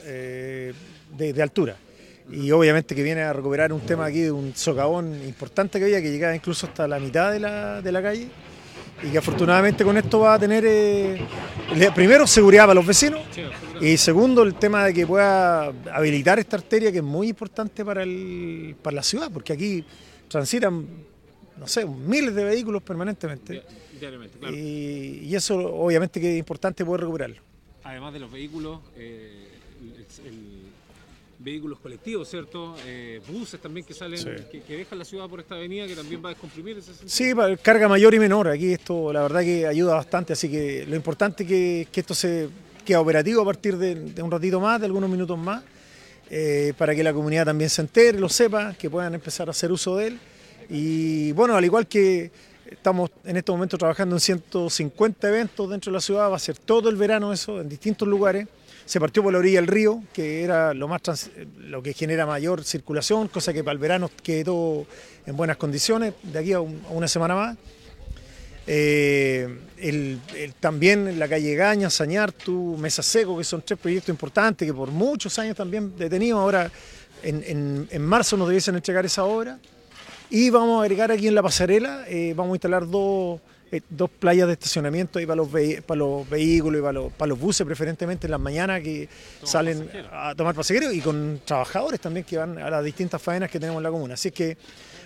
eh, 0.04 0.74
de, 1.18 1.34
de 1.34 1.42
altura. 1.42 1.78
Y 2.32 2.52
obviamente 2.52 2.94
que 2.96 3.04
viene 3.04 3.22
a 3.22 3.34
recuperar 3.34 3.74
un 3.74 3.82
tema 3.82 4.06
aquí 4.06 4.22
de 4.22 4.32
un 4.32 4.56
socavón 4.56 5.14
importante 5.26 5.80
que 5.80 5.86
había, 5.86 6.02
que 6.02 6.12
llegaba 6.12 6.36
incluso 6.36 6.68
hasta 6.68 6.88
la 6.88 7.00
mitad 7.00 7.32
de 7.32 7.40
la, 7.40 7.82
de 7.82 7.92
la 7.92 8.02
calle. 8.02 8.28
Y 9.02 9.10
que 9.10 9.18
afortunadamente 9.18 9.84
con 9.84 9.98
esto 9.98 10.20
va 10.20 10.36
a 10.36 10.40
tener, 10.40 10.64
eh, 10.66 11.20
primero, 11.94 12.26
seguridad 12.26 12.64
para 12.64 12.76
los 12.76 12.86
vecinos. 12.86 13.22
Y 13.82 13.98
segundo, 13.98 14.44
el 14.44 14.56
tema 14.56 14.86
de 14.86 14.94
que 14.94 15.06
pueda 15.06 15.74
habilitar 15.92 16.40
esta 16.40 16.56
arteria 16.56 16.92
que 16.92 17.00
es 17.00 17.04
muy 17.04 17.28
importante 17.28 17.84
para, 17.84 18.04
el, 18.04 18.76
para 18.82 18.96
la 18.96 19.04
ciudad, 19.04 19.30
porque 19.32 19.52
aquí 19.52 19.84
transitan, 20.30 20.88
no 21.60 21.68
sé, 21.68 21.86
miles 21.86 22.34
de 22.36 22.44
vehículos 22.44 22.82
permanentemente. 22.84 23.64
Diariamente, 24.00 24.38
claro. 24.40 24.56
Y, 24.56 25.22
y 25.24 25.36
eso 25.36 25.56
obviamente 25.58 26.20
que 26.20 26.34
es 26.34 26.40
importante 26.40 26.84
poder 26.84 27.02
recuperarlo. 27.02 27.38
Además 27.84 28.14
de 28.14 28.20
los 28.20 28.32
vehículos, 28.32 28.80
eh, 28.98 29.48
el- 29.82 30.28
el- 30.28 30.64
vehículos 31.40 31.80
colectivos, 31.80 32.30
¿cierto? 32.30 32.74
Eh, 32.86 33.20
buses 33.28 33.60
también 33.60 33.86
que 33.86 33.94
salen, 33.94 34.18
Sí. 34.18 34.30
que, 34.50 34.62
que 34.62 34.78
dejan 34.78 34.98
la 34.98 35.04
ciudad 35.04 35.28
por 35.28 35.42
esta 35.42 35.56
avenida, 35.56 35.86
que 35.86 35.96
también 35.96 36.24
va 36.24 36.30
a 36.30 36.32
descomprimir 36.32 36.78
ese 36.78 36.94
sentido. 36.94 37.10
Sí, 37.10 37.36
pa- 37.36 37.58
carga 37.58 37.90
mayor 37.90 38.14
y 38.14 38.20
menor. 38.20 38.48
Aquí 38.48 38.72
esto 38.72 39.12
la 39.12 39.24
verdad 39.24 39.42
que 39.42 39.68
ayuda 39.68 39.96
bastante, 39.96 40.32
así 40.34 40.50
que 40.50 40.86
lo 40.88 40.96
importante 40.96 41.44
es 41.44 41.50
que, 41.50 41.88
que 41.92 42.00
esto 42.00 42.14
se 42.16 42.48
quede 42.86 42.96
operativo 42.96 43.42
a 43.42 43.46
partir 43.46 43.76
de, 43.78 43.96
de 43.96 44.22
un 44.22 44.32
ratito 44.32 44.62
más, 44.62 44.80
de 44.80 44.86
algunos 44.86 45.10
minutos 45.10 45.38
más, 45.38 45.62
eh, 46.30 46.72
para 46.78 46.96
que 46.96 47.04
la 47.04 47.12
comunidad 47.14 47.44
también 47.46 47.70
se 47.70 47.82
entere, 47.82 48.18
lo 48.20 48.30
sepa, 48.30 48.74
que 48.76 48.90
puedan 48.90 49.14
empezar 49.14 49.50
a 49.50 49.52
hacer 49.52 49.70
uso 49.70 49.98
de 49.98 50.08
él. 50.08 50.20
Y 50.70 51.32
bueno, 51.34 51.56
al 51.56 51.64
igual 51.66 51.88
que 51.88 52.32
estamos 52.70 53.12
en 53.26 53.38
este 53.38 53.52
momento 53.52 53.78
trabajando 53.78 54.16
en 54.16 54.20
150 54.20 55.30
eventos 55.30 55.70
dentro 55.70 55.92
de 55.92 55.96
la 55.96 56.02
ciudad, 56.02 56.30
va 56.32 56.36
a 56.36 56.40
ser 56.40 56.58
todo 56.58 56.90
el 56.90 56.96
verano 56.96 57.32
eso, 57.34 57.62
en 57.62 57.70
distintos 57.70 58.08
lugares. 58.08 58.48
Se 58.86 59.00
partió 59.00 59.24
por 59.24 59.32
la 59.32 59.40
orilla 59.40 59.60
del 59.60 59.68
río, 59.68 60.04
que 60.14 60.44
era 60.44 60.74
lo 60.74 60.88
más 60.90 61.02
lo 61.60 61.82
que 61.82 61.94
genera 61.94 62.26
mayor 62.26 62.64
circulación, 62.66 63.30
cosa 63.30 63.54
que 63.54 63.64
para 63.64 63.74
el 63.74 63.78
verano 63.80 64.10
todo 64.44 64.86
en 65.26 65.38
buenas 65.38 65.56
condiciones, 65.58 66.14
de 66.24 66.40
aquí 66.40 66.52
a, 66.54 66.60
un- 66.60 66.82
a 66.90 66.92
una 66.92 67.08
semana 67.08 67.34
más. 67.36 67.58
Eh, 68.66 69.58
también 70.60 71.20
la 71.20 71.28
calle 71.28 71.56
Gaña, 71.56 71.90
Sañartu, 71.90 72.78
Mesa 72.78 73.04
Seco, 73.04 73.38
que 73.38 73.44
son 73.44 73.62
tres 73.62 73.78
proyectos 73.80 74.10
importantes 74.10 74.66
que 74.66 74.74
por 74.74 74.90
muchos 74.90 75.38
años 75.40 75.56
también 75.56 75.96
detenidos. 75.98 76.40
Ahora 76.40 76.72
en, 77.24 77.44
en- 77.46 77.88
en 77.92 78.02
marzo 78.02 78.38
nos 78.38 78.48
debiesen 78.48 78.76
entregar 78.76 79.06
esa 79.06 79.24
obra. 79.26 79.60
Y 80.36 80.50
vamos 80.50 80.80
a 80.80 80.82
agregar 80.82 81.12
aquí 81.12 81.28
en 81.28 81.36
la 81.36 81.44
pasarela, 81.44 82.06
eh, 82.08 82.34
vamos 82.36 82.54
a 82.54 82.56
instalar 82.56 82.88
dos, 82.90 83.40
eh, 83.72 83.82
dos 83.88 84.10
playas 84.10 84.48
de 84.48 84.54
estacionamiento 84.54 85.20
ahí 85.20 85.28
para 85.28 85.36
los, 85.36 85.48
para 85.86 86.00
los 86.00 86.28
vehículos 86.28 86.80
y 86.80 86.82
para 86.82 86.94
los, 86.94 87.14
para 87.14 87.30
los 87.30 87.40
buses, 87.40 87.64
preferentemente 87.68 88.26
en 88.26 88.32
las 88.32 88.40
mañanas 88.40 88.82
que 88.82 89.08
salen 89.44 89.88
a 90.12 90.34
tomar 90.34 90.56
pasajeros 90.56 90.92
y 90.92 91.02
con 91.02 91.42
trabajadores 91.46 92.00
también 92.00 92.26
que 92.26 92.38
van 92.38 92.58
a 92.58 92.68
las 92.68 92.84
distintas 92.84 93.22
faenas 93.22 93.52
que 93.52 93.60
tenemos 93.60 93.78
en 93.78 93.84
la 93.84 93.92
comuna. 93.92 94.16
Así 94.16 94.30
es 94.30 94.34
que 94.34 94.58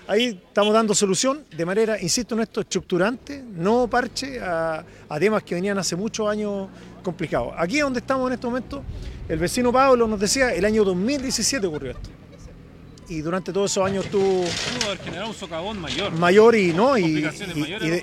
ahí 0.07 0.41
estamos 0.47 0.73
dando 0.73 0.95
solución 0.95 1.43
de 1.51 1.65
manera, 1.65 2.01
insisto 2.01 2.33
en 2.33 2.43
esto, 2.43 2.61
estructurante, 2.61 3.43
no 3.53 3.89
parche 3.89 4.39
a, 4.39 4.85
a 5.09 5.19
temas 5.19 5.43
que 5.43 5.55
venían 5.55 5.77
hace 5.77 5.97
muchos 5.97 6.29
años 6.29 6.69
complicados. 7.03 7.53
Aquí 7.57 7.79
donde 7.79 7.99
estamos 7.99 8.27
en 8.27 8.35
este 8.35 8.47
momento, 8.47 8.81
el 9.27 9.39
vecino 9.39 9.73
Pablo 9.73 10.07
nos 10.07 10.21
decía, 10.21 10.53
el 10.53 10.63
año 10.63 10.85
2017 10.85 11.67
ocurrió 11.67 11.91
esto. 11.91 12.11
Y 13.09 13.21
durante 13.21 13.53
todos 13.53 13.71
esos 13.71 13.85
años 13.85 14.05
tuvo 14.07 14.41
Pudo 14.43 14.85
haber 14.87 14.99
generado 14.99 15.29
un 15.29 15.35
socavón 15.35 15.79
mayor. 15.79 16.11
mayor 16.11 16.55
y 16.55 16.73
no 16.73 16.97
y, 16.97 17.25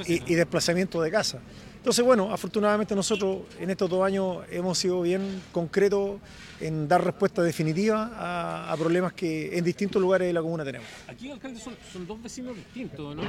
y- 0.07 0.23
y 0.27 0.35
desplazamiento 0.35 1.01
de 1.03 1.11
casa. 1.11 1.41
Entonces, 1.77 2.03
bueno, 2.03 2.33
afortunadamente 2.33 2.95
nosotros 2.95 3.41
en 3.61 3.69
estos 3.69 3.91
dos 3.91 4.03
años 4.07 4.39
hemos 4.51 4.79
sido 4.79 5.03
bien 5.03 5.43
concretos 5.53 6.19
en 6.59 6.89
dar 6.89 7.05
respuesta 7.05 7.43
definitiva 7.43 8.11
a, 8.17 8.73
a 8.73 8.77
problemas 8.79 9.13
que 9.13 9.59
en 9.59 9.63
distintos 9.63 10.01
lugares 10.01 10.27
de 10.29 10.33
la 10.33 10.41
comuna 10.41 10.65
tenemos. 10.65 10.89
Aquí, 11.07 11.31
alcalde, 11.31 11.61
son, 11.61 11.77
son 11.93 12.07
dos 12.07 12.23
vecinos 12.23 12.57
distintos, 12.57 13.15
¿no? 13.15 13.23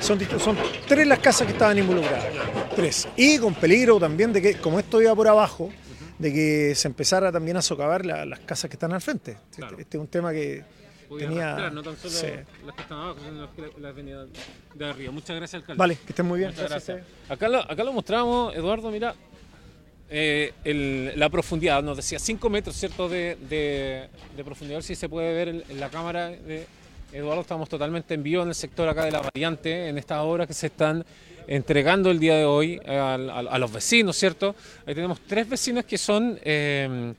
Son, 0.00 0.18
son 0.40 0.56
tres 0.88 1.06
las 1.06 1.20
casas 1.20 1.46
que 1.46 1.52
estaban 1.52 1.78
involucradas, 1.78 2.24
tres. 2.74 3.06
Y 3.16 3.38
con 3.38 3.54
peligro 3.54 4.00
también 4.00 4.32
de 4.32 4.42
que, 4.42 4.54
como 4.56 4.80
esto 4.80 5.00
iba 5.00 5.14
por 5.14 5.28
abajo, 5.28 5.70
de 6.18 6.32
que 6.32 6.74
se 6.74 6.88
empezara 6.88 7.30
también 7.30 7.58
a 7.58 7.62
socavar 7.62 8.04
la- 8.04 8.24
las 8.26 8.40
casas 8.40 8.68
que 8.68 8.74
están 8.74 8.92
al 8.92 9.00
frente. 9.00 9.36
Claro. 9.54 9.72
Este, 9.78 9.82
este 9.82 9.96
es 9.98 10.00
un 10.00 10.08
tema 10.08 10.32
que 10.32 10.64
Podía 11.10 11.28
tenía... 11.28 11.44
arrastrar, 11.48 11.72
no 11.74 11.82
tan 11.82 11.96
solo 11.98 12.14
sí. 12.14 12.26
las 12.64 12.74
que 12.76 12.82
están 12.82 12.98
abajo, 12.98 13.18
sino 13.26 13.40
las 13.42 13.50
que 13.50 13.80
las 13.80 13.94
venían 13.94 14.28
de 14.74 14.84
arriba. 14.86 15.12
Muchas 15.12 15.36
gracias, 15.36 15.60
alcalde. 15.60 15.78
Vale, 15.78 15.96
que 15.96 16.12
estén 16.12 16.24
muy 16.26 16.38
bien. 16.38 16.50
Muchas 16.52 16.70
Gracias. 16.70 16.96
gracias. 16.98 17.30
Acá 17.30 17.48
lo, 17.48 17.58
acá 17.58 17.84
lo 17.84 17.92
mostramos, 17.92 18.54
Eduardo, 18.54 18.90
mira, 18.90 19.14
eh, 20.08 20.52
el- 20.64 21.12
la 21.18 21.28
profundidad, 21.28 21.82
nos 21.82 21.96
decía 21.96 22.18
5 22.18 22.48
metros, 22.50 22.76
¿cierto?, 22.76 23.08
de, 23.08 23.36
de- 23.48 24.08
de 24.36 24.44
profundidad, 24.44 24.80
si 24.80 24.94
se 24.94 25.08
puede 25.08 25.32
ver 25.34 25.48
en, 25.48 25.64
en 25.68 25.80
la 25.80 25.88
cámara 25.88 26.28
de 26.30 26.66
Eduardo, 27.12 27.42
estamos 27.42 27.68
totalmente 27.68 28.14
en 28.14 28.22
vivo 28.22 28.42
en 28.42 28.48
el 28.48 28.54
sector 28.54 28.88
acá 28.88 29.04
de 29.04 29.10
la 29.10 29.20
variante, 29.20 29.88
en 29.88 29.98
estas 29.98 30.20
obras 30.20 30.46
que 30.46 30.54
se 30.54 30.66
están 30.68 31.04
entregando 31.48 32.10
el 32.12 32.20
día 32.20 32.36
de 32.36 32.44
hoy 32.44 32.80
a, 32.86 33.58
los 33.58 33.72
vecinos, 33.72 34.16
¿cierto? 34.16 34.54
Ahí 34.86 34.94
tenemos 34.94 35.20
tres 35.26 35.48
vecinos 35.48 35.84
que 35.84 35.98
son... 35.98 36.38
eh, 36.44 37.12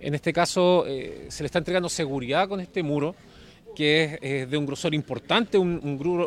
en 0.00 0.14
este 0.14 0.34
caso 0.34 0.84
eh, 0.86 1.26
se 1.30 1.42
le 1.42 1.46
está 1.46 1.58
entregando 1.60 1.88
seguridad 1.88 2.46
con 2.46 2.60
este 2.60 2.82
muro 2.82 3.14
que 3.74 4.04
es 4.04 4.18
eh, 4.22 4.46
de 4.48 4.56
un 4.56 4.66
grosor 4.66 4.94
importante, 4.94 5.58
un, 5.58 5.80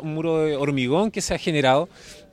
muro 0.04 0.40
de 0.44 0.56
hormigón 0.56 1.12
que 1.12 1.22
se 1.22 1.34
ha 1.34 1.38
generado. 1.38 1.90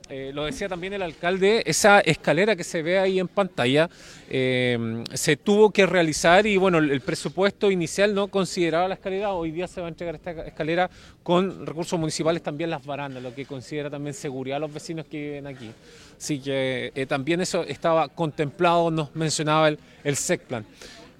Eh, 0.07 0.31
lo 0.35 0.45
decía 0.45 0.69
también 0.69 0.93
el 0.93 1.01
alcalde, 1.01 1.63
esa 1.65 1.99
escalera 1.99 2.55
que 2.55 2.63
se 2.63 2.83
ve 2.83 2.99
ahí 2.99 3.19
en 3.19 3.27
pantalla 3.27 3.89
eh, 4.29 5.03
se 5.11 5.35
tuvo 5.35 5.71
que 5.71 5.87
realizar 5.87 6.45
y 6.45 6.57
bueno, 6.57 6.77
el, 6.77 7.01
presupuesto 7.01 7.71
inicial 7.71 8.13
no 8.13 8.27
consideraba 8.27 8.87
la 8.87 8.93
escalera, 8.93 9.33
hoy 9.33 9.49
día 9.49 9.67
se 9.67 9.81
va 9.81 9.87
a 9.87 9.89
entregar 9.89 10.13
esta 10.13 10.29
escalera 10.45 10.91
con 11.23 11.65
recursos 11.65 11.99
municipales 11.99 12.43
también 12.43 12.69
las 12.69 12.85
barandas, 12.85 13.23
lo 13.23 13.33
que 13.33 13.47
considera 13.47 13.89
también 13.89 14.13
seguridad 14.13 14.57
a 14.57 14.59
los 14.59 14.71
vecinos 14.71 15.07
que 15.07 15.17
viven 15.17 15.47
aquí. 15.47 15.71
Así 16.15 16.39
que 16.39 17.05
también 17.09 17.41
eso 17.41 17.63
estaba 17.63 18.07
contemplado, 18.07 18.91
nos 18.91 19.15
mencionaba 19.15 19.69
el, 19.69 19.79
el 20.03 20.15
SECPLAN. 20.15 20.65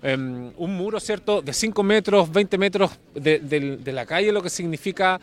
Um, 0.06 0.52
un 0.58 0.76
muro, 0.78 1.00
¿cierto?, 1.00 1.42
de 1.42 1.52
5 1.52 1.82
metros, 1.82 2.32
20 2.32 2.60
metros 2.60 2.92
de, 3.16 3.82
la 3.92 4.06
calle, 4.06 4.32
lo 4.32 4.44
que 4.44 4.52
significa 4.52 5.20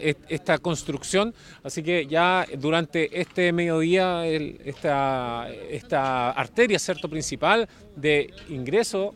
est- 0.00 0.18
esta 0.28 0.58
construcción. 0.58 1.32
Así 1.62 1.80
que 1.84 2.04
ya 2.06 2.46
durante 2.58 3.20
este 3.20 3.52
mediodía, 3.52 4.26
el- 4.26 4.58
esta, 4.64 6.30
arteria, 6.30 6.80
¿cierto?, 6.80 7.08
principal 7.08 7.68
de 7.94 8.32
ingreso 8.48 9.14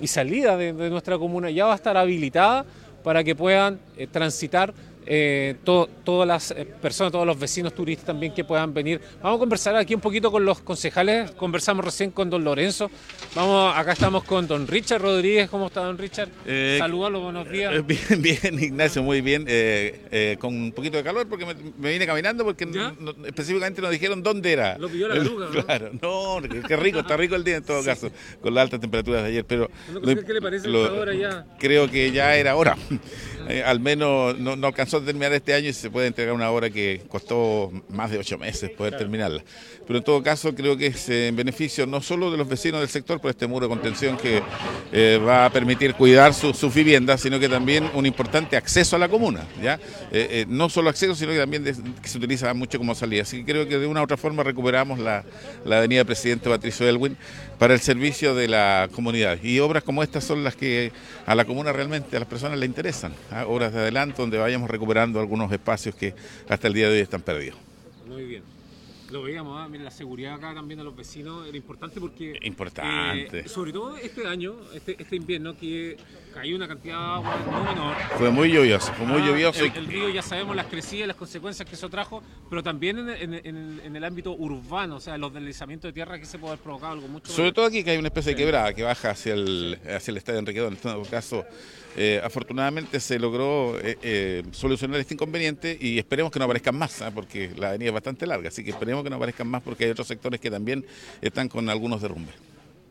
y 0.00 0.08
salida 0.08 0.56
de, 0.56 0.72
de 0.72 0.90
nuestra 0.90 1.16
comuna 1.16 1.48
ya 1.48 1.66
va 1.66 1.72
a 1.74 1.76
estar 1.76 1.96
habilitada 1.96 2.64
para 3.04 3.22
que 3.22 3.36
puedan 3.36 3.78
eh, 3.96 4.08
transitar 4.08 4.74
eh, 5.10 5.56
to- 5.64 5.88
todas 6.04 6.28
las 6.28 6.50
eh, 6.50 6.66
personas, 6.66 7.12
todos 7.12 7.26
los 7.26 7.38
vecinos 7.38 7.74
turistas 7.74 8.04
también 8.06 8.34
que 8.34 8.44
puedan 8.44 8.74
venir. 8.74 9.00
Vamos 9.22 9.36
a 9.36 9.40
conversar 9.40 9.74
aquí 9.76 9.94
un 9.94 10.00
poquito 10.02 10.30
con 10.30 10.44
los 10.44 10.60
concejales, 10.60 11.30
conversamos 11.32 11.82
recién 11.84 12.10
con 12.10 12.28
don 12.28 12.44
Lorenzo, 12.44 12.90
vamos, 13.34 13.74
acá 13.76 13.92
estamos 13.92 14.22
con 14.24 14.46
don 14.46 14.66
Richard 14.66 15.00
Rodríguez, 15.00 15.48
¿cómo 15.48 15.68
está 15.68 15.80
don 15.82 15.96
Richard? 15.96 16.28
Eh, 16.46 16.76
Saludalo, 16.78 17.20
buenos 17.20 17.48
días. 17.50 17.74
Eh, 17.74 17.82
Bien, 17.86 18.22
bien, 18.22 18.62
Ignacio, 18.62 19.02
muy 19.02 19.20
bien. 19.22 19.44
eh, 19.48 20.02
eh, 20.10 20.36
con 20.38 20.54
un 20.54 20.72
poquito 20.72 20.98
de 20.98 21.02
calor 21.02 21.26
porque 21.26 21.46
me, 21.46 21.54
me 21.78 21.90
vine 21.92 22.06
caminando 22.06 22.44
porque 22.44 22.66
no- 22.66 22.92
no- 23.00 23.14
específicamente 23.26 23.80
nos 23.80 23.90
dijeron 23.90 24.22
dónde 24.22 24.52
era. 24.52 24.76
Lo 24.76 24.88
pidió 24.88 25.08
la 25.08 25.14
caluga, 25.14 25.46
¿no? 25.52 25.64
Claro, 25.64 25.90
no, 26.02 26.42
qué- 26.48 26.62
qué 26.68 26.76
rico, 26.76 26.98
está 27.00 27.16
rico 27.16 27.34
el 27.34 27.44
día 27.44 27.56
en 27.56 27.64
todo 27.64 27.82
caso, 27.82 28.10
con 28.42 28.52
las 28.54 28.64
altas 28.64 28.80
temperaturas 28.80 29.22
de 29.22 29.28
ayer. 29.30 29.44
Pero 29.46 29.70
lo- 29.92 30.00
¿Qué 30.24 30.34
le 30.34 30.42
parece 30.42 30.68
lo- 30.68 30.84
esta 30.84 30.98
hora 31.00 31.14
ya? 31.14 31.46
Creo 31.58 31.90
que 31.90 32.10
ya 32.12 32.36
era 32.36 32.54
hora. 32.56 32.76
Eh, 33.48 33.62
al 33.64 33.80
menos 33.80 34.38
no, 34.38 34.56
no 34.56 34.66
alcanzó 34.66 34.98
a 34.98 35.00
terminar 35.04 35.32
este 35.32 35.54
año 35.54 35.68
y 35.70 35.72
se 35.72 35.90
puede 35.90 36.06
entregar 36.06 36.34
una 36.34 36.50
obra 36.50 36.68
que 36.68 37.00
costó 37.08 37.72
más 37.88 38.10
de 38.10 38.18
ocho 38.18 38.36
meses 38.36 38.68
poder 38.70 38.96
terminarla. 38.98 39.42
Pero 39.86 39.98
en 40.00 40.04
todo 40.04 40.22
caso 40.22 40.54
creo 40.54 40.76
que 40.76 40.88
es 40.88 41.08
en 41.08 41.34
beneficio 41.34 41.86
no 41.86 42.02
solo 42.02 42.30
de 42.30 42.36
los 42.36 42.46
vecinos 42.46 42.80
del 42.80 42.90
sector 42.90 43.20
por 43.22 43.30
este 43.30 43.46
muro 43.46 43.66
de 43.66 43.70
contención 43.70 44.18
que 44.18 44.42
eh, 44.92 45.18
va 45.26 45.46
a 45.46 45.50
permitir 45.50 45.94
cuidar 45.94 46.34
su- 46.34 46.52
sus 46.52 46.74
viviendas, 46.74 47.22
sino 47.22 47.40
que 47.40 47.48
también 47.48 47.88
un 47.94 48.04
importante 48.04 48.54
acceso 48.56 48.96
a 48.96 48.98
la 48.98 49.08
comuna. 49.08 49.40
¿ya? 49.62 49.74
Eh, 50.12 50.28
eh, 50.30 50.44
no 50.46 50.68
solo 50.68 50.90
acceso, 50.90 51.14
sino 51.14 51.32
que 51.32 51.38
también 51.38 51.64
de- 51.64 51.74
que 52.02 52.08
se 52.08 52.18
utiliza 52.18 52.52
mucho 52.52 52.76
como 52.76 52.94
salida. 52.94 53.22
Así 53.22 53.38
que 53.38 53.52
creo 53.52 53.66
que 53.66 53.78
de 53.78 53.86
una 53.86 54.00
u 54.02 54.04
otra 54.04 54.18
forma 54.18 54.42
recuperamos 54.42 54.98
la, 54.98 55.24
la 55.64 55.78
avenida 55.78 56.04
Presidente 56.04 56.50
Patricio 56.50 56.86
Elwin 56.86 57.16
para 57.58 57.74
el 57.74 57.80
servicio 57.80 58.34
de 58.34 58.48
la 58.48 58.88
comunidad. 58.92 59.38
Y 59.42 59.58
obras 59.60 59.82
como 59.82 60.02
estas 60.02 60.24
son 60.24 60.44
las 60.44 60.56
que 60.56 60.92
a 61.26 61.34
la 61.34 61.44
comuna 61.44 61.72
realmente, 61.72 62.16
a 62.16 62.20
las 62.20 62.28
personas 62.28 62.58
le 62.58 62.66
interesan. 62.66 63.12
¿ah? 63.30 63.44
Obras 63.46 63.72
de 63.72 63.80
adelanto 63.80 64.22
donde 64.22 64.38
vayamos 64.38 64.70
recuperando 64.70 65.20
algunos 65.20 65.50
espacios 65.52 65.94
que 65.94 66.14
hasta 66.48 66.68
el 66.68 66.74
día 66.74 66.88
de 66.88 66.94
hoy 66.94 67.00
están 67.00 67.22
perdidos. 67.22 67.58
Muy 68.06 68.24
bien. 68.24 68.57
Lo 69.10 69.22
veíamos, 69.22 69.58
ah, 69.58 69.68
mira, 69.70 69.84
la 69.84 69.90
seguridad 69.90 70.34
acá 70.34 70.52
también 70.54 70.76
de 70.78 70.84
los 70.84 70.94
vecinos 70.94 71.46
era 71.48 71.56
importante 71.56 71.98
porque... 71.98 72.38
Importante. 72.42 73.38
eh, 73.40 73.48
sobre 73.48 73.72
todo 73.72 73.96
este 73.96 74.26
año, 74.26 74.54
este, 74.74 74.96
este 75.00 75.16
invierno, 75.16 75.56
que 75.56 75.96
cayó 76.34 76.54
una 76.56 76.68
cantidad 76.68 76.94
de 76.98 77.04
agua 77.14 77.36
no 77.50 77.64
menor. 77.64 77.96
Fue 78.18 78.30
muy 78.30 78.52
lluvioso, 78.52 78.92
fue 78.92 79.06
muy 79.06 79.22
Ah, 79.22 79.26
lluvioso. 79.28 79.64
El, 79.64 79.86
río 79.86 80.10
ya 80.10 80.20
sabemos 80.20 80.54
las 80.54 80.66
crecidas 80.66 81.08
las 81.08 81.16
consecuencias 81.16 81.66
que 81.66 81.74
eso 81.74 81.88
trajo, 81.88 82.22
pero 82.50 82.62
también 82.62 82.98
en, 82.98 83.08
en- 83.08 83.34
en 83.46 83.56
el, 83.56 83.80
en 83.80 83.96
el 83.96 84.04
ámbito 84.04 84.32
urbano, 84.34 84.96
o 84.96 85.00
sea, 85.00 85.16
los 85.16 85.32
deslizamientos 85.32 85.88
de 85.88 85.92
tierra 85.94 86.18
que 86.18 86.26
se 86.26 86.38
puede 86.38 86.52
haber 86.52 86.62
provocado 86.62 86.92
algo 86.92 87.08
mucho 87.08 87.32
Sobre 87.32 87.52
todo 87.52 87.64
aquí 87.64 87.82
que 87.82 87.92
hay 87.92 87.98
una 87.98 88.08
especie 88.08 88.32
de 88.34 88.36
quebrada 88.36 88.74
que 88.74 88.82
baja 88.82 89.10
hacia 89.12 89.32
el, 89.32 89.78
hacia 89.84 90.10
el 90.10 90.18
estadio 90.18 90.40
Enriquedón. 90.40 90.74
En 90.74 90.80
todo 90.80 91.02
caso, 91.04 91.46
eh, 91.96 92.20
afortunadamente 92.22 93.00
se 93.00 93.18
logró 93.18 93.78
eh, 93.80 93.98
eh, 94.02 94.42
solucionar 94.52 95.00
este 95.00 95.14
inconveniente 95.14 95.76
y 95.80 95.98
esperemos 95.98 96.30
que 96.32 96.38
no 96.38 96.44
aparezcan 96.44 96.76
más, 96.76 97.02
¿ah? 97.02 97.10
porque 97.10 97.50
la 97.56 97.70
avenida 97.70 97.88
es 97.88 97.94
bastante 97.94 98.26
larga, 98.26 98.48
así 98.48 98.62
que 98.64 98.70
esperemos 98.70 99.02
que 99.04 99.10
no 99.10 99.16
aparezcan 99.16 99.48
más 99.48 99.62
porque 99.62 99.84
hay 99.84 99.90
otros 99.90 100.06
sectores 100.06 100.40
que 100.40 100.50
también 100.50 100.84
están 101.20 101.48
con 101.48 101.68
algunos 101.68 102.00
derrumbes. 102.02 102.34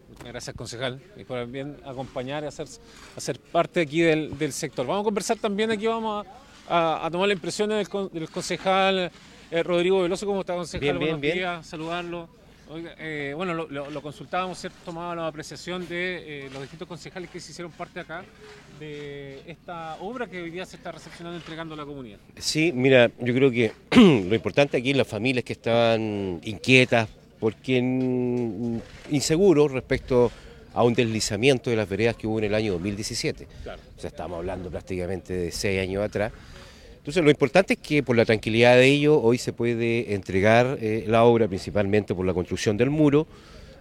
Muchas 0.10 0.28
Gracias, 0.28 0.56
concejal, 0.56 1.02
y 1.16 1.24
por 1.24 1.40
también 1.40 1.78
acompañar 1.86 2.44
y 2.44 2.48
hacer, 2.48 2.68
hacer 3.16 3.40
parte 3.40 3.82
aquí 3.82 4.02
del, 4.02 4.38
del 4.38 4.52
sector. 4.52 4.86
Vamos 4.88 5.02
a 5.02 5.06
conversar 5.06 5.38
también, 5.38 5.70
aquí 5.72 5.86
vamos 5.88 6.26
a, 6.68 6.74
a- 6.74 7.06
a 7.06 7.12
tomar 7.12 7.28
la 7.28 7.34
impresión 7.34 7.70
del, 7.70 7.88
con- 7.88 8.10
del 8.12 8.30
concejal 8.30 9.12
eh, 9.52 9.64
Rodrigo 9.64 10.02
Veloso. 10.02 10.26
¿Cómo 10.26 10.42
está, 10.42 10.54
concejal? 10.56 10.82
Bien, 10.82 10.98
bien, 11.00 11.10
Buenos 11.12 11.22
bien. 11.22 11.36
días, 11.36 11.68
saludarlo. 11.68 12.28
Oiga, 12.70 12.94
eh, 13.00 13.34
bueno, 13.36 13.54
lo, 13.54 13.68
lo- 13.70 13.90
lo 13.90 14.02
consultábamos, 14.02 14.60
¿cierto? 14.60 14.78
tomábamos 14.84 15.16
la 15.18 15.28
apreciación 15.28 15.88
de 15.88 16.46
eh, 16.46 16.50
los 16.52 16.62
distintos 16.62 16.88
concejales 16.88 17.30
que 17.30 17.40
se 17.40 17.52
hicieron 17.52 17.72
parte 17.72 18.02
acá 18.02 18.26
de 18.80 19.42
esta 19.48 19.96
obra 20.02 20.28
que 20.28 20.42
hoy 20.42 20.50
día 20.52 20.66
se 20.66 20.76
está 20.76 20.92
recepcionando 20.92 21.38
entregando 21.38 21.76
a 21.76 21.78
la 21.78 21.86
comunidad. 21.86 22.18
Sí, 22.38 22.72
mira, 22.74 23.10
yo 23.20 23.34
creo 23.34 23.50
que 23.52 23.72
lo 23.96 24.36
importante 24.36 24.76
aquí 24.78 24.92
es 24.92 24.98
las 24.98 25.08
familias 25.08 25.46
que 25.46 25.54
estaban 25.54 26.42
inquietas, 26.44 27.08
porque 27.40 27.78
inseguros 29.10 29.72
respecto 29.72 30.32
a 30.74 30.84
un 30.84 30.94
deslizamiento 30.94 31.70
de 31.70 31.76
las 31.76 31.88
veredas 31.88 32.16
que 32.16 32.28
hubo 32.28 32.40
en 32.40 32.46
el 32.46 32.54
año 32.56 32.74
2017. 32.74 33.48
Claro. 33.64 33.82
O 33.98 34.00
sea, 34.00 34.10
estamos 34.10 34.38
hablando 34.38 34.70
prácticamente 34.70 35.34
de 35.34 35.52
seis 35.52 35.82
años 35.82 36.04
atrás. 36.04 36.32
Entonces, 37.08 37.24
lo 37.24 37.32
importante 37.32 37.76
es 37.76 37.80
que 37.80 38.04
por 38.04 38.18
la 38.18 38.26
tranquilidad 38.26 38.76
de 38.76 38.86
ello, 38.86 39.22
hoy 39.22 39.38
se 39.38 39.54
puede 39.54 40.14
entregar 40.14 40.78
eh, 40.82 41.06
la 41.08 41.24
obra, 41.24 41.48
principalmente 41.48 42.14
por 42.14 42.26
la 42.26 42.34
construcción 42.34 42.76
del 42.76 42.90
muro, 42.90 43.28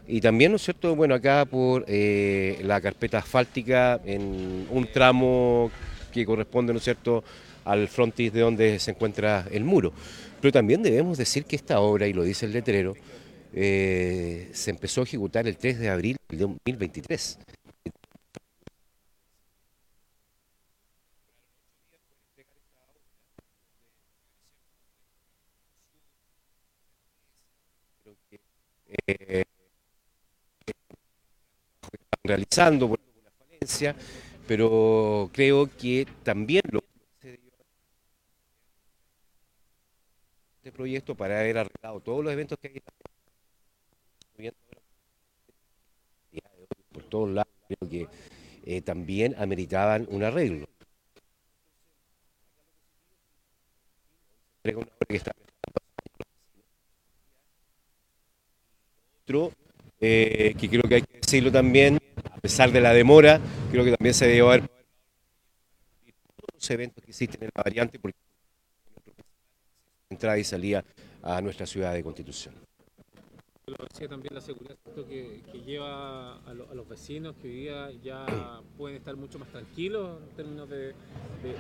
y 0.07 0.21
también, 0.21 0.53
¿no 0.53 0.57
es 0.59 0.63
cierto?, 0.63 0.95
bueno, 0.95 1.17
acá 1.17 1.45
por 1.45 1.85
eh, 1.89 2.57
la 2.63 2.81
carpeta 2.81 3.19
asfáltica 3.19 4.01
en 4.05 4.69
un 4.71 4.87
tramo 4.93 5.73
que 6.13 6.25
corresponde, 6.25 6.73
¿no 6.73 6.79
es 6.79 6.85
cierto?, 6.85 7.25
al 7.65 7.89
frontis 7.89 8.33
de 8.33 8.43
donde 8.43 8.79
se 8.79 8.93
encuentra 8.93 9.49
el 9.51 9.65
muro. 9.65 9.93
Pero 10.41 10.53
también 10.53 10.85
debemos 10.85 11.19
decir 11.19 11.47
que 11.47 11.57
esta 11.57 11.81
obra, 11.81 12.07
y 12.07 12.13
lo 12.13 12.23
dice 12.23 12.47
el 12.47 12.53
letrero, 12.53 12.95
eh, 13.53 14.51
se 14.53 14.71
empezó 14.71 15.01
a 15.01 15.05
ejecutar 15.05 15.49
el 15.49 15.57
3 15.57 15.81
de 15.81 15.89
abril 15.89 16.17
del 16.29 16.39
2023. 16.39 17.41
Eh, 29.07 29.45
realizando 32.23 32.89
por 32.89 33.01
una 33.01 33.31
falencia, 33.31 33.95
pero 34.47 35.31
creo 35.33 35.71
que 35.77 36.07
también 36.23 36.63
lo 36.71 36.83
este 40.67 40.73
proyecto 40.73 41.15
para 41.15 41.39
haber 41.39 41.59
arreglado 41.59 42.01
todos 42.01 42.25
los 42.25 42.33
eventos 42.33 42.59
que 42.59 42.69
hay 42.69 44.51
por 46.91 47.05
todos 47.05 47.31
lados, 47.31 47.53
creo 47.69 47.89
que 47.89 48.09
eh, 48.65 48.83
también 48.83 49.37
ameritaban 49.39 50.09
un 50.11 50.25
arreglo. 50.25 50.67
Eh, 60.01 60.55
que 60.59 60.69
creo 60.69 60.83
que 60.83 60.97
hay 60.97 61.03
que 61.03 61.19
decirlo 61.21 61.51
también, 61.51 61.99
a 62.31 62.37
pesar 62.37 62.71
de 62.71 62.81
la 62.81 62.93
demora, 62.93 63.41
creo 63.71 63.85
que 63.85 63.93
también 63.93 64.15
se 64.15 64.27
debió 64.27 64.49
haber 64.49 64.69
todos 64.69 66.55
los 66.55 66.71
eventos 66.71 67.03
que 67.05 67.11
existen 67.11 67.45
en 67.45 67.51
la 67.55 67.63
variante, 67.63 67.99
porque 67.99 68.17
entrada 70.11 70.39
y 70.39 70.45
salida 70.45 70.85
a 71.23 71.41
nuestra 71.41 71.67
ciudad 71.67 71.93
de 71.93 72.03
Constitución. 72.03 72.55
Lo 73.69 73.85
decía 73.93 74.07
también 74.07 74.33
la 74.33 74.41
seguridad 74.41 74.77
que, 75.09 75.41
que 75.51 75.59
lleva 75.59 76.37
a, 76.37 76.55
lo- 76.55 76.71
a 76.71 76.75
los 76.77 76.89
vecinos 76.89 77.35
que 77.43 77.49
hoy 77.49 77.55
día 77.55 77.91
ya 78.01 78.61
pueden 78.79 78.99
estar 78.99 79.17
mucho 79.17 79.41
más 79.41 79.49
tranquilos 79.49 80.21
en 80.23 80.37
términos 80.37 80.71
de, 80.71 80.95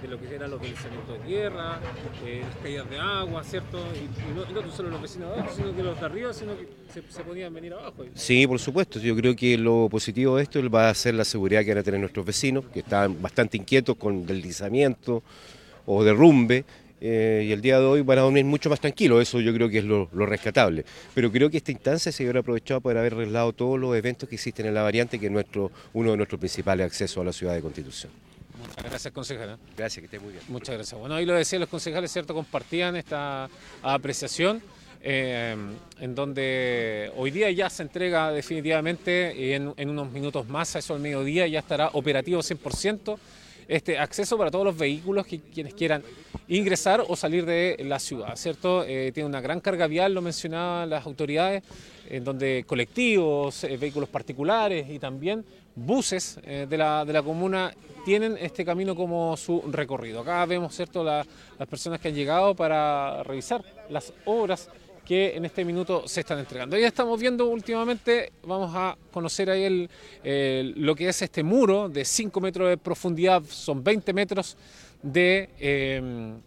lo 0.08 0.20
que 0.20 0.32
eran 0.32 0.52
los 0.52 0.60
deslizamientos 0.60 1.18
de 1.18 1.24
tierra, 1.26 1.80
eh, 2.24 2.42
las 2.46 2.56
caídas 2.62 2.88
de 2.90 2.98
agua, 3.00 3.42
¿cierto? 3.42 3.78
Y, 3.96 4.54
no, 4.54 4.70
solo 4.70 4.90
los 4.90 5.02
vecinos 5.02 5.30
de 5.30 5.34
abajo, 5.40 5.56
sino 5.56 5.74
que 5.74 5.82
los 5.82 5.98
de 5.98 6.06
arriba, 6.06 6.32
sino 6.32 6.56
que 6.56 6.68
se, 6.94 7.02
se 7.10 7.24
podían 7.24 7.52
venir 7.52 7.72
abajo. 7.72 8.04
Sí, 8.14 8.46
por 8.46 8.60
supuesto. 8.60 9.00
Yo 9.00 9.16
creo 9.16 9.34
que 9.34 9.58
lo 9.58 9.88
positivo 9.90 10.36
de 10.36 10.44
esto 10.44 10.70
va 10.70 10.90
a 10.90 10.94
ser 10.94 11.16
la 11.16 11.24
seguridad 11.24 11.64
que 11.64 11.70
van 11.70 11.78
a 11.78 11.82
tener 11.82 11.98
nuestros 11.98 12.24
vecinos, 12.24 12.66
que 12.72 12.78
están 12.80 13.20
bastante 13.20 13.56
inquietos 13.56 13.96
con 13.96 14.24
deslizamiento 14.24 15.24
o 15.86 16.04
derrumbe. 16.04 16.64
Eh, 17.08 17.44
y 17.44 17.52
el 17.52 17.60
día 17.60 17.78
de 17.78 17.86
hoy 17.86 18.02
van 18.02 18.18
a 18.18 18.22
dormir 18.22 18.44
mucho 18.44 18.68
más 18.68 18.80
tranquilos, 18.80 19.22
eso 19.22 19.40
yo 19.40 19.54
creo 19.54 19.68
que 19.68 19.78
es 19.78 19.84
lo, 19.84 20.08
rescatable. 20.12 20.84
Pero 21.14 21.30
creo 21.30 21.48
que 21.48 21.58
esta 21.58 21.70
instancia 21.70 22.10
se 22.10 22.24
hubiera 22.24 22.40
aprovechado 22.40 22.80
para 22.80 22.98
haber 22.98 23.14
arreglado 23.14 23.52
todos 23.52 23.78
los 23.78 23.94
eventos 23.96 24.28
que 24.28 24.34
existen 24.34 24.66
en 24.66 24.74
la 24.74 24.82
variante, 24.82 25.20
que 25.20 25.26
es 25.26 25.32
nuestro, 25.32 25.70
uno 25.92 26.10
de 26.10 26.16
nuestros 26.16 26.40
principales 26.40 26.84
accesos 26.84 27.18
a 27.18 27.24
la 27.24 27.32
ciudad 27.32 27.54
de 27.54 27.60
Constitución. 27.60 28.10
Muchas 28.58 28.84
gracias, 28.84 29.14
concejal. 29.14 29.56
Gracias, 29.76 30.00
que 30.00 30.06
esté 30.06 30.18
muy 30.18 30.32
bien. 30.32 30.42
Muchas 30.48 30.74
gracias. 30.74 30.98
Bueno, 30.98 31.14
ahí 31.14 31.24
lo 31.24 31.34
decían 31.34 31.60
los 31.60 31.68
concejales, 31.68 32.10
¿cierto? 32.10 32.34
Compartían 32.34 32.96
esta 32.96 33.48
apreciación. 33.82 34.60
Eh, 35.08 35.54
en 36.00 36.14
donde 36.16 37.12
hoy 37.16 37.30
día 37.30 37.48
ya 37.52 37.70
se 37.70 37.84
entrega 37.84 38.32
definitivamente 38.32 39.32
y 39.38 39.52
en, 39.52 39.72
en, 39.76 39.90
unos 39.90 40.10
minutos 40.10 40.48
más, 40.48 40.74
a 40.74 40.80
eso 40.80 40.94
al 40.94 41.00
mediodía, 41.00 41.46
ya 41.46 41.60
estará 41.60 41.90
operativo 41.92 42.40
100% 42.40 43.16
este 43.68 43.98
acceso 43.98 44.38
para 44.38 44.50
todos 44.50 44.64
los 44.64 44.76
vehículos 44.76 45.26
que 45.26 45.40
quienes 45.40 45.74
quieran 45.74 46.02
ingresar 46.48 47.02
o 47.06 47.16
salir 47.16 47.44
de 47.44 47.76
la 47.84 47.98
ciudad, 47.98 48.36
¿cierto? 48.36 48.84
Eh, 48.84 49.10
tiene 49.12 49.28
una 49.28 49.40
gran 49.40 49.60
carga 49.60 49.86
vial, 49.86 50.14
lo 50.14 50.22
mencionaban 50.22 50.88
las 50.88 51.04
autoridades, 51.06 51.62
en 52.08 52.22
donde 52.22 52.64
colectivos, 52.66 53.64
eh, 53.64 53.76
vehículos 53.76 54.08
particulares 54.08 54.88
y 54.88 54.98
también 54.98 55.44
buses 55.74 56.38
eh, 56.44 56.66
de, 56.68 56.78
la, 56.78 57.04
de, 57.04 57.12
la, 57.12 57.22
comuna 57.22 57.74
tienen 58.04 58.36
este 58.40 58.64
camino 58.64 58.94
como 58.94 59.36
su 59.36 59.62
recorrido. 59.70 60.20
Acá 60.20 60.46
vemos, 60.46 60.74
¿cierto?, 60.74 61.02
las 61.02 61.26
personas 61.68 61.98
que 62.00 62.08
han 62.08 62.14
llegado 62.14 62.54
para 62.54 63.22
revisar 63.24 63.64
las 63.90 64.12
obras 64.24 64.70
que 65.06 65.36
en 65.36 65.44
este 65.44 65.64
minuto 65.64 66.06
se 66.06 66.20
están 66.20 66.40
entregando. 66.40 66.76
Ya 66.76 66.88
estamos 66.88 67.18
viendo 67.18 67.46
últimamente, 67.46 68.32
vamos 68.42 68.72
a 68.74 68.98
conocer 69.12 69.48
ahí 69.48 69.88
el, 70.24 70.74
lo 70.76 70.94
que 70.96 71.08
es 71.08 71.22
este 71.22 71.42
muro 71.42 71.88
de 71.88 72.04
5 72.04 72.40
metros 72.40 72.68
de 72.68 72.76
profundidad, 72.76 73.42
son 73.48 73.82
20 73.82 74.12
metros 74.12 74.56
de, 75.02 75.48
em, 75.60 76.40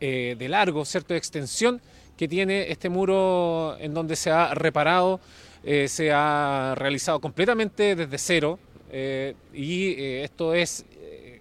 eh, 0.00 0.34
de 0.36 0.48
largo, 0.48 0.84
¿cierto? 0.84 1.14
de 1.14 1.18
extensión 1.18 1.80
que 2.16 2.26
tiene 2.26 2.70
este 2.70 2.88
muro 2.88 3.76
en 3.78 3.94
donde 3.94 4.16
se 4.16 4.30
ha 4.30 4.54
reparado, 4.54 5.20
eh, 5.62 5.86
se 5.88 6.10
ha 6.12 6.74
realizado 6.76 7.20
completamente 7.20 7.94
desde 7.94 8.18
cero 8.18 8.58
eh, 8.90 9.34
y 9.54 9.94
esto 10.22 10.52
es, 10.52 10.84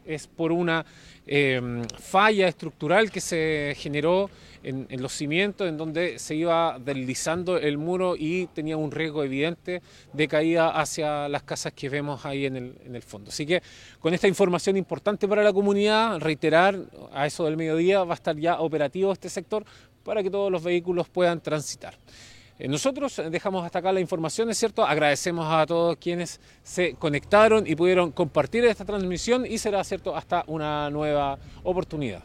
es 0.10 0.28
por 0.28 0.52
una 0.52 0.86
em, 1.28 1.84
falla 2.00 2.48
estructural 2.48 3.12
que 3.12 3.22
se 3.22 3.74
generó 3.78 4.30
en, 4.62 5.02
los 5.02 5.13
cimientos, 5.13 5.69
en 5.69 5.78
donde 5.78 6.19
se 6.19 6.36
iba 6.36 6.78
deslizando 6.80 7.58
el 7.58 7.78
muro 7.78 8.15
y 8.17 8.48
tenía 8.48 8.76
un 8.76 8.91
riesgo 8.91 9.24
evidente 9.24 9.82
de 10.12 10.28
caída 10.28 10.72
hacia 10.72 11.30
las 11.30 11.43
casas 11.43 11.72
que 11.74 11.88
vemos 11.88 12.26
ahí 12.26 12.45
en 12.45 12.58
el, 12.58 12.76
en 12.86 12.95
el 12.95 13.02
fondo. 13.02 13.30
Así 13.30 13.45
que 13.45 13.62
con 14.00 14.13
esta 14.13 14.28
información 14.28 14.76
importante 14.76 15.28
para 15.28 15.43
la 15.43 15.54
comunidad, 15.54 16.19
reiterar, 16.19 16.78
a 17.13 17.26
eso 17.26 17.45
del 17.45 17.56
mediodía 17.56 18.04
va 18.04 18.13
a 18.13 18.15
estar 18.15 18.36
ya 18.36 18.60
operativo 18.60 19.13
este 19.13 19.30
sector 19.30 19.63
para 20.04 20.24
que 20.24 20.30
todos 20.30 20.52
los 20.52 20.63
vehículos 20.63 21.08
puedan 21.08 21.39
transitar. 21.39 21.98
Eh, 22.60 22.67
nosotros 22.67 23.22
dejamos 23.32 23.65
hasta 23.65 23.80
acá 23.80 23.93
la 23.93 24.02
información, 24.02 24.50
es 24.50 24.58
cierto, 24.58 24.86
agradecemos 24.86 25.48
a 25.50 25.65
todos 25.65 25.95
quienes 25.95 26.41
se 26.62 26.93
conectaron 26.95 27.65
y 27.65 27.76
pudieron 27.76 28.12
compartir 28.12 28.65
esta 28.65 28.84
transmisión 28.84 29.45
y 29.45 29.58
será 29.58 29.82
cierto 29.86 30.13
hasta 30.13 30.43
una 30.45 30.89
nueva 30.89 31.39
oportunidad. 31.63 32.22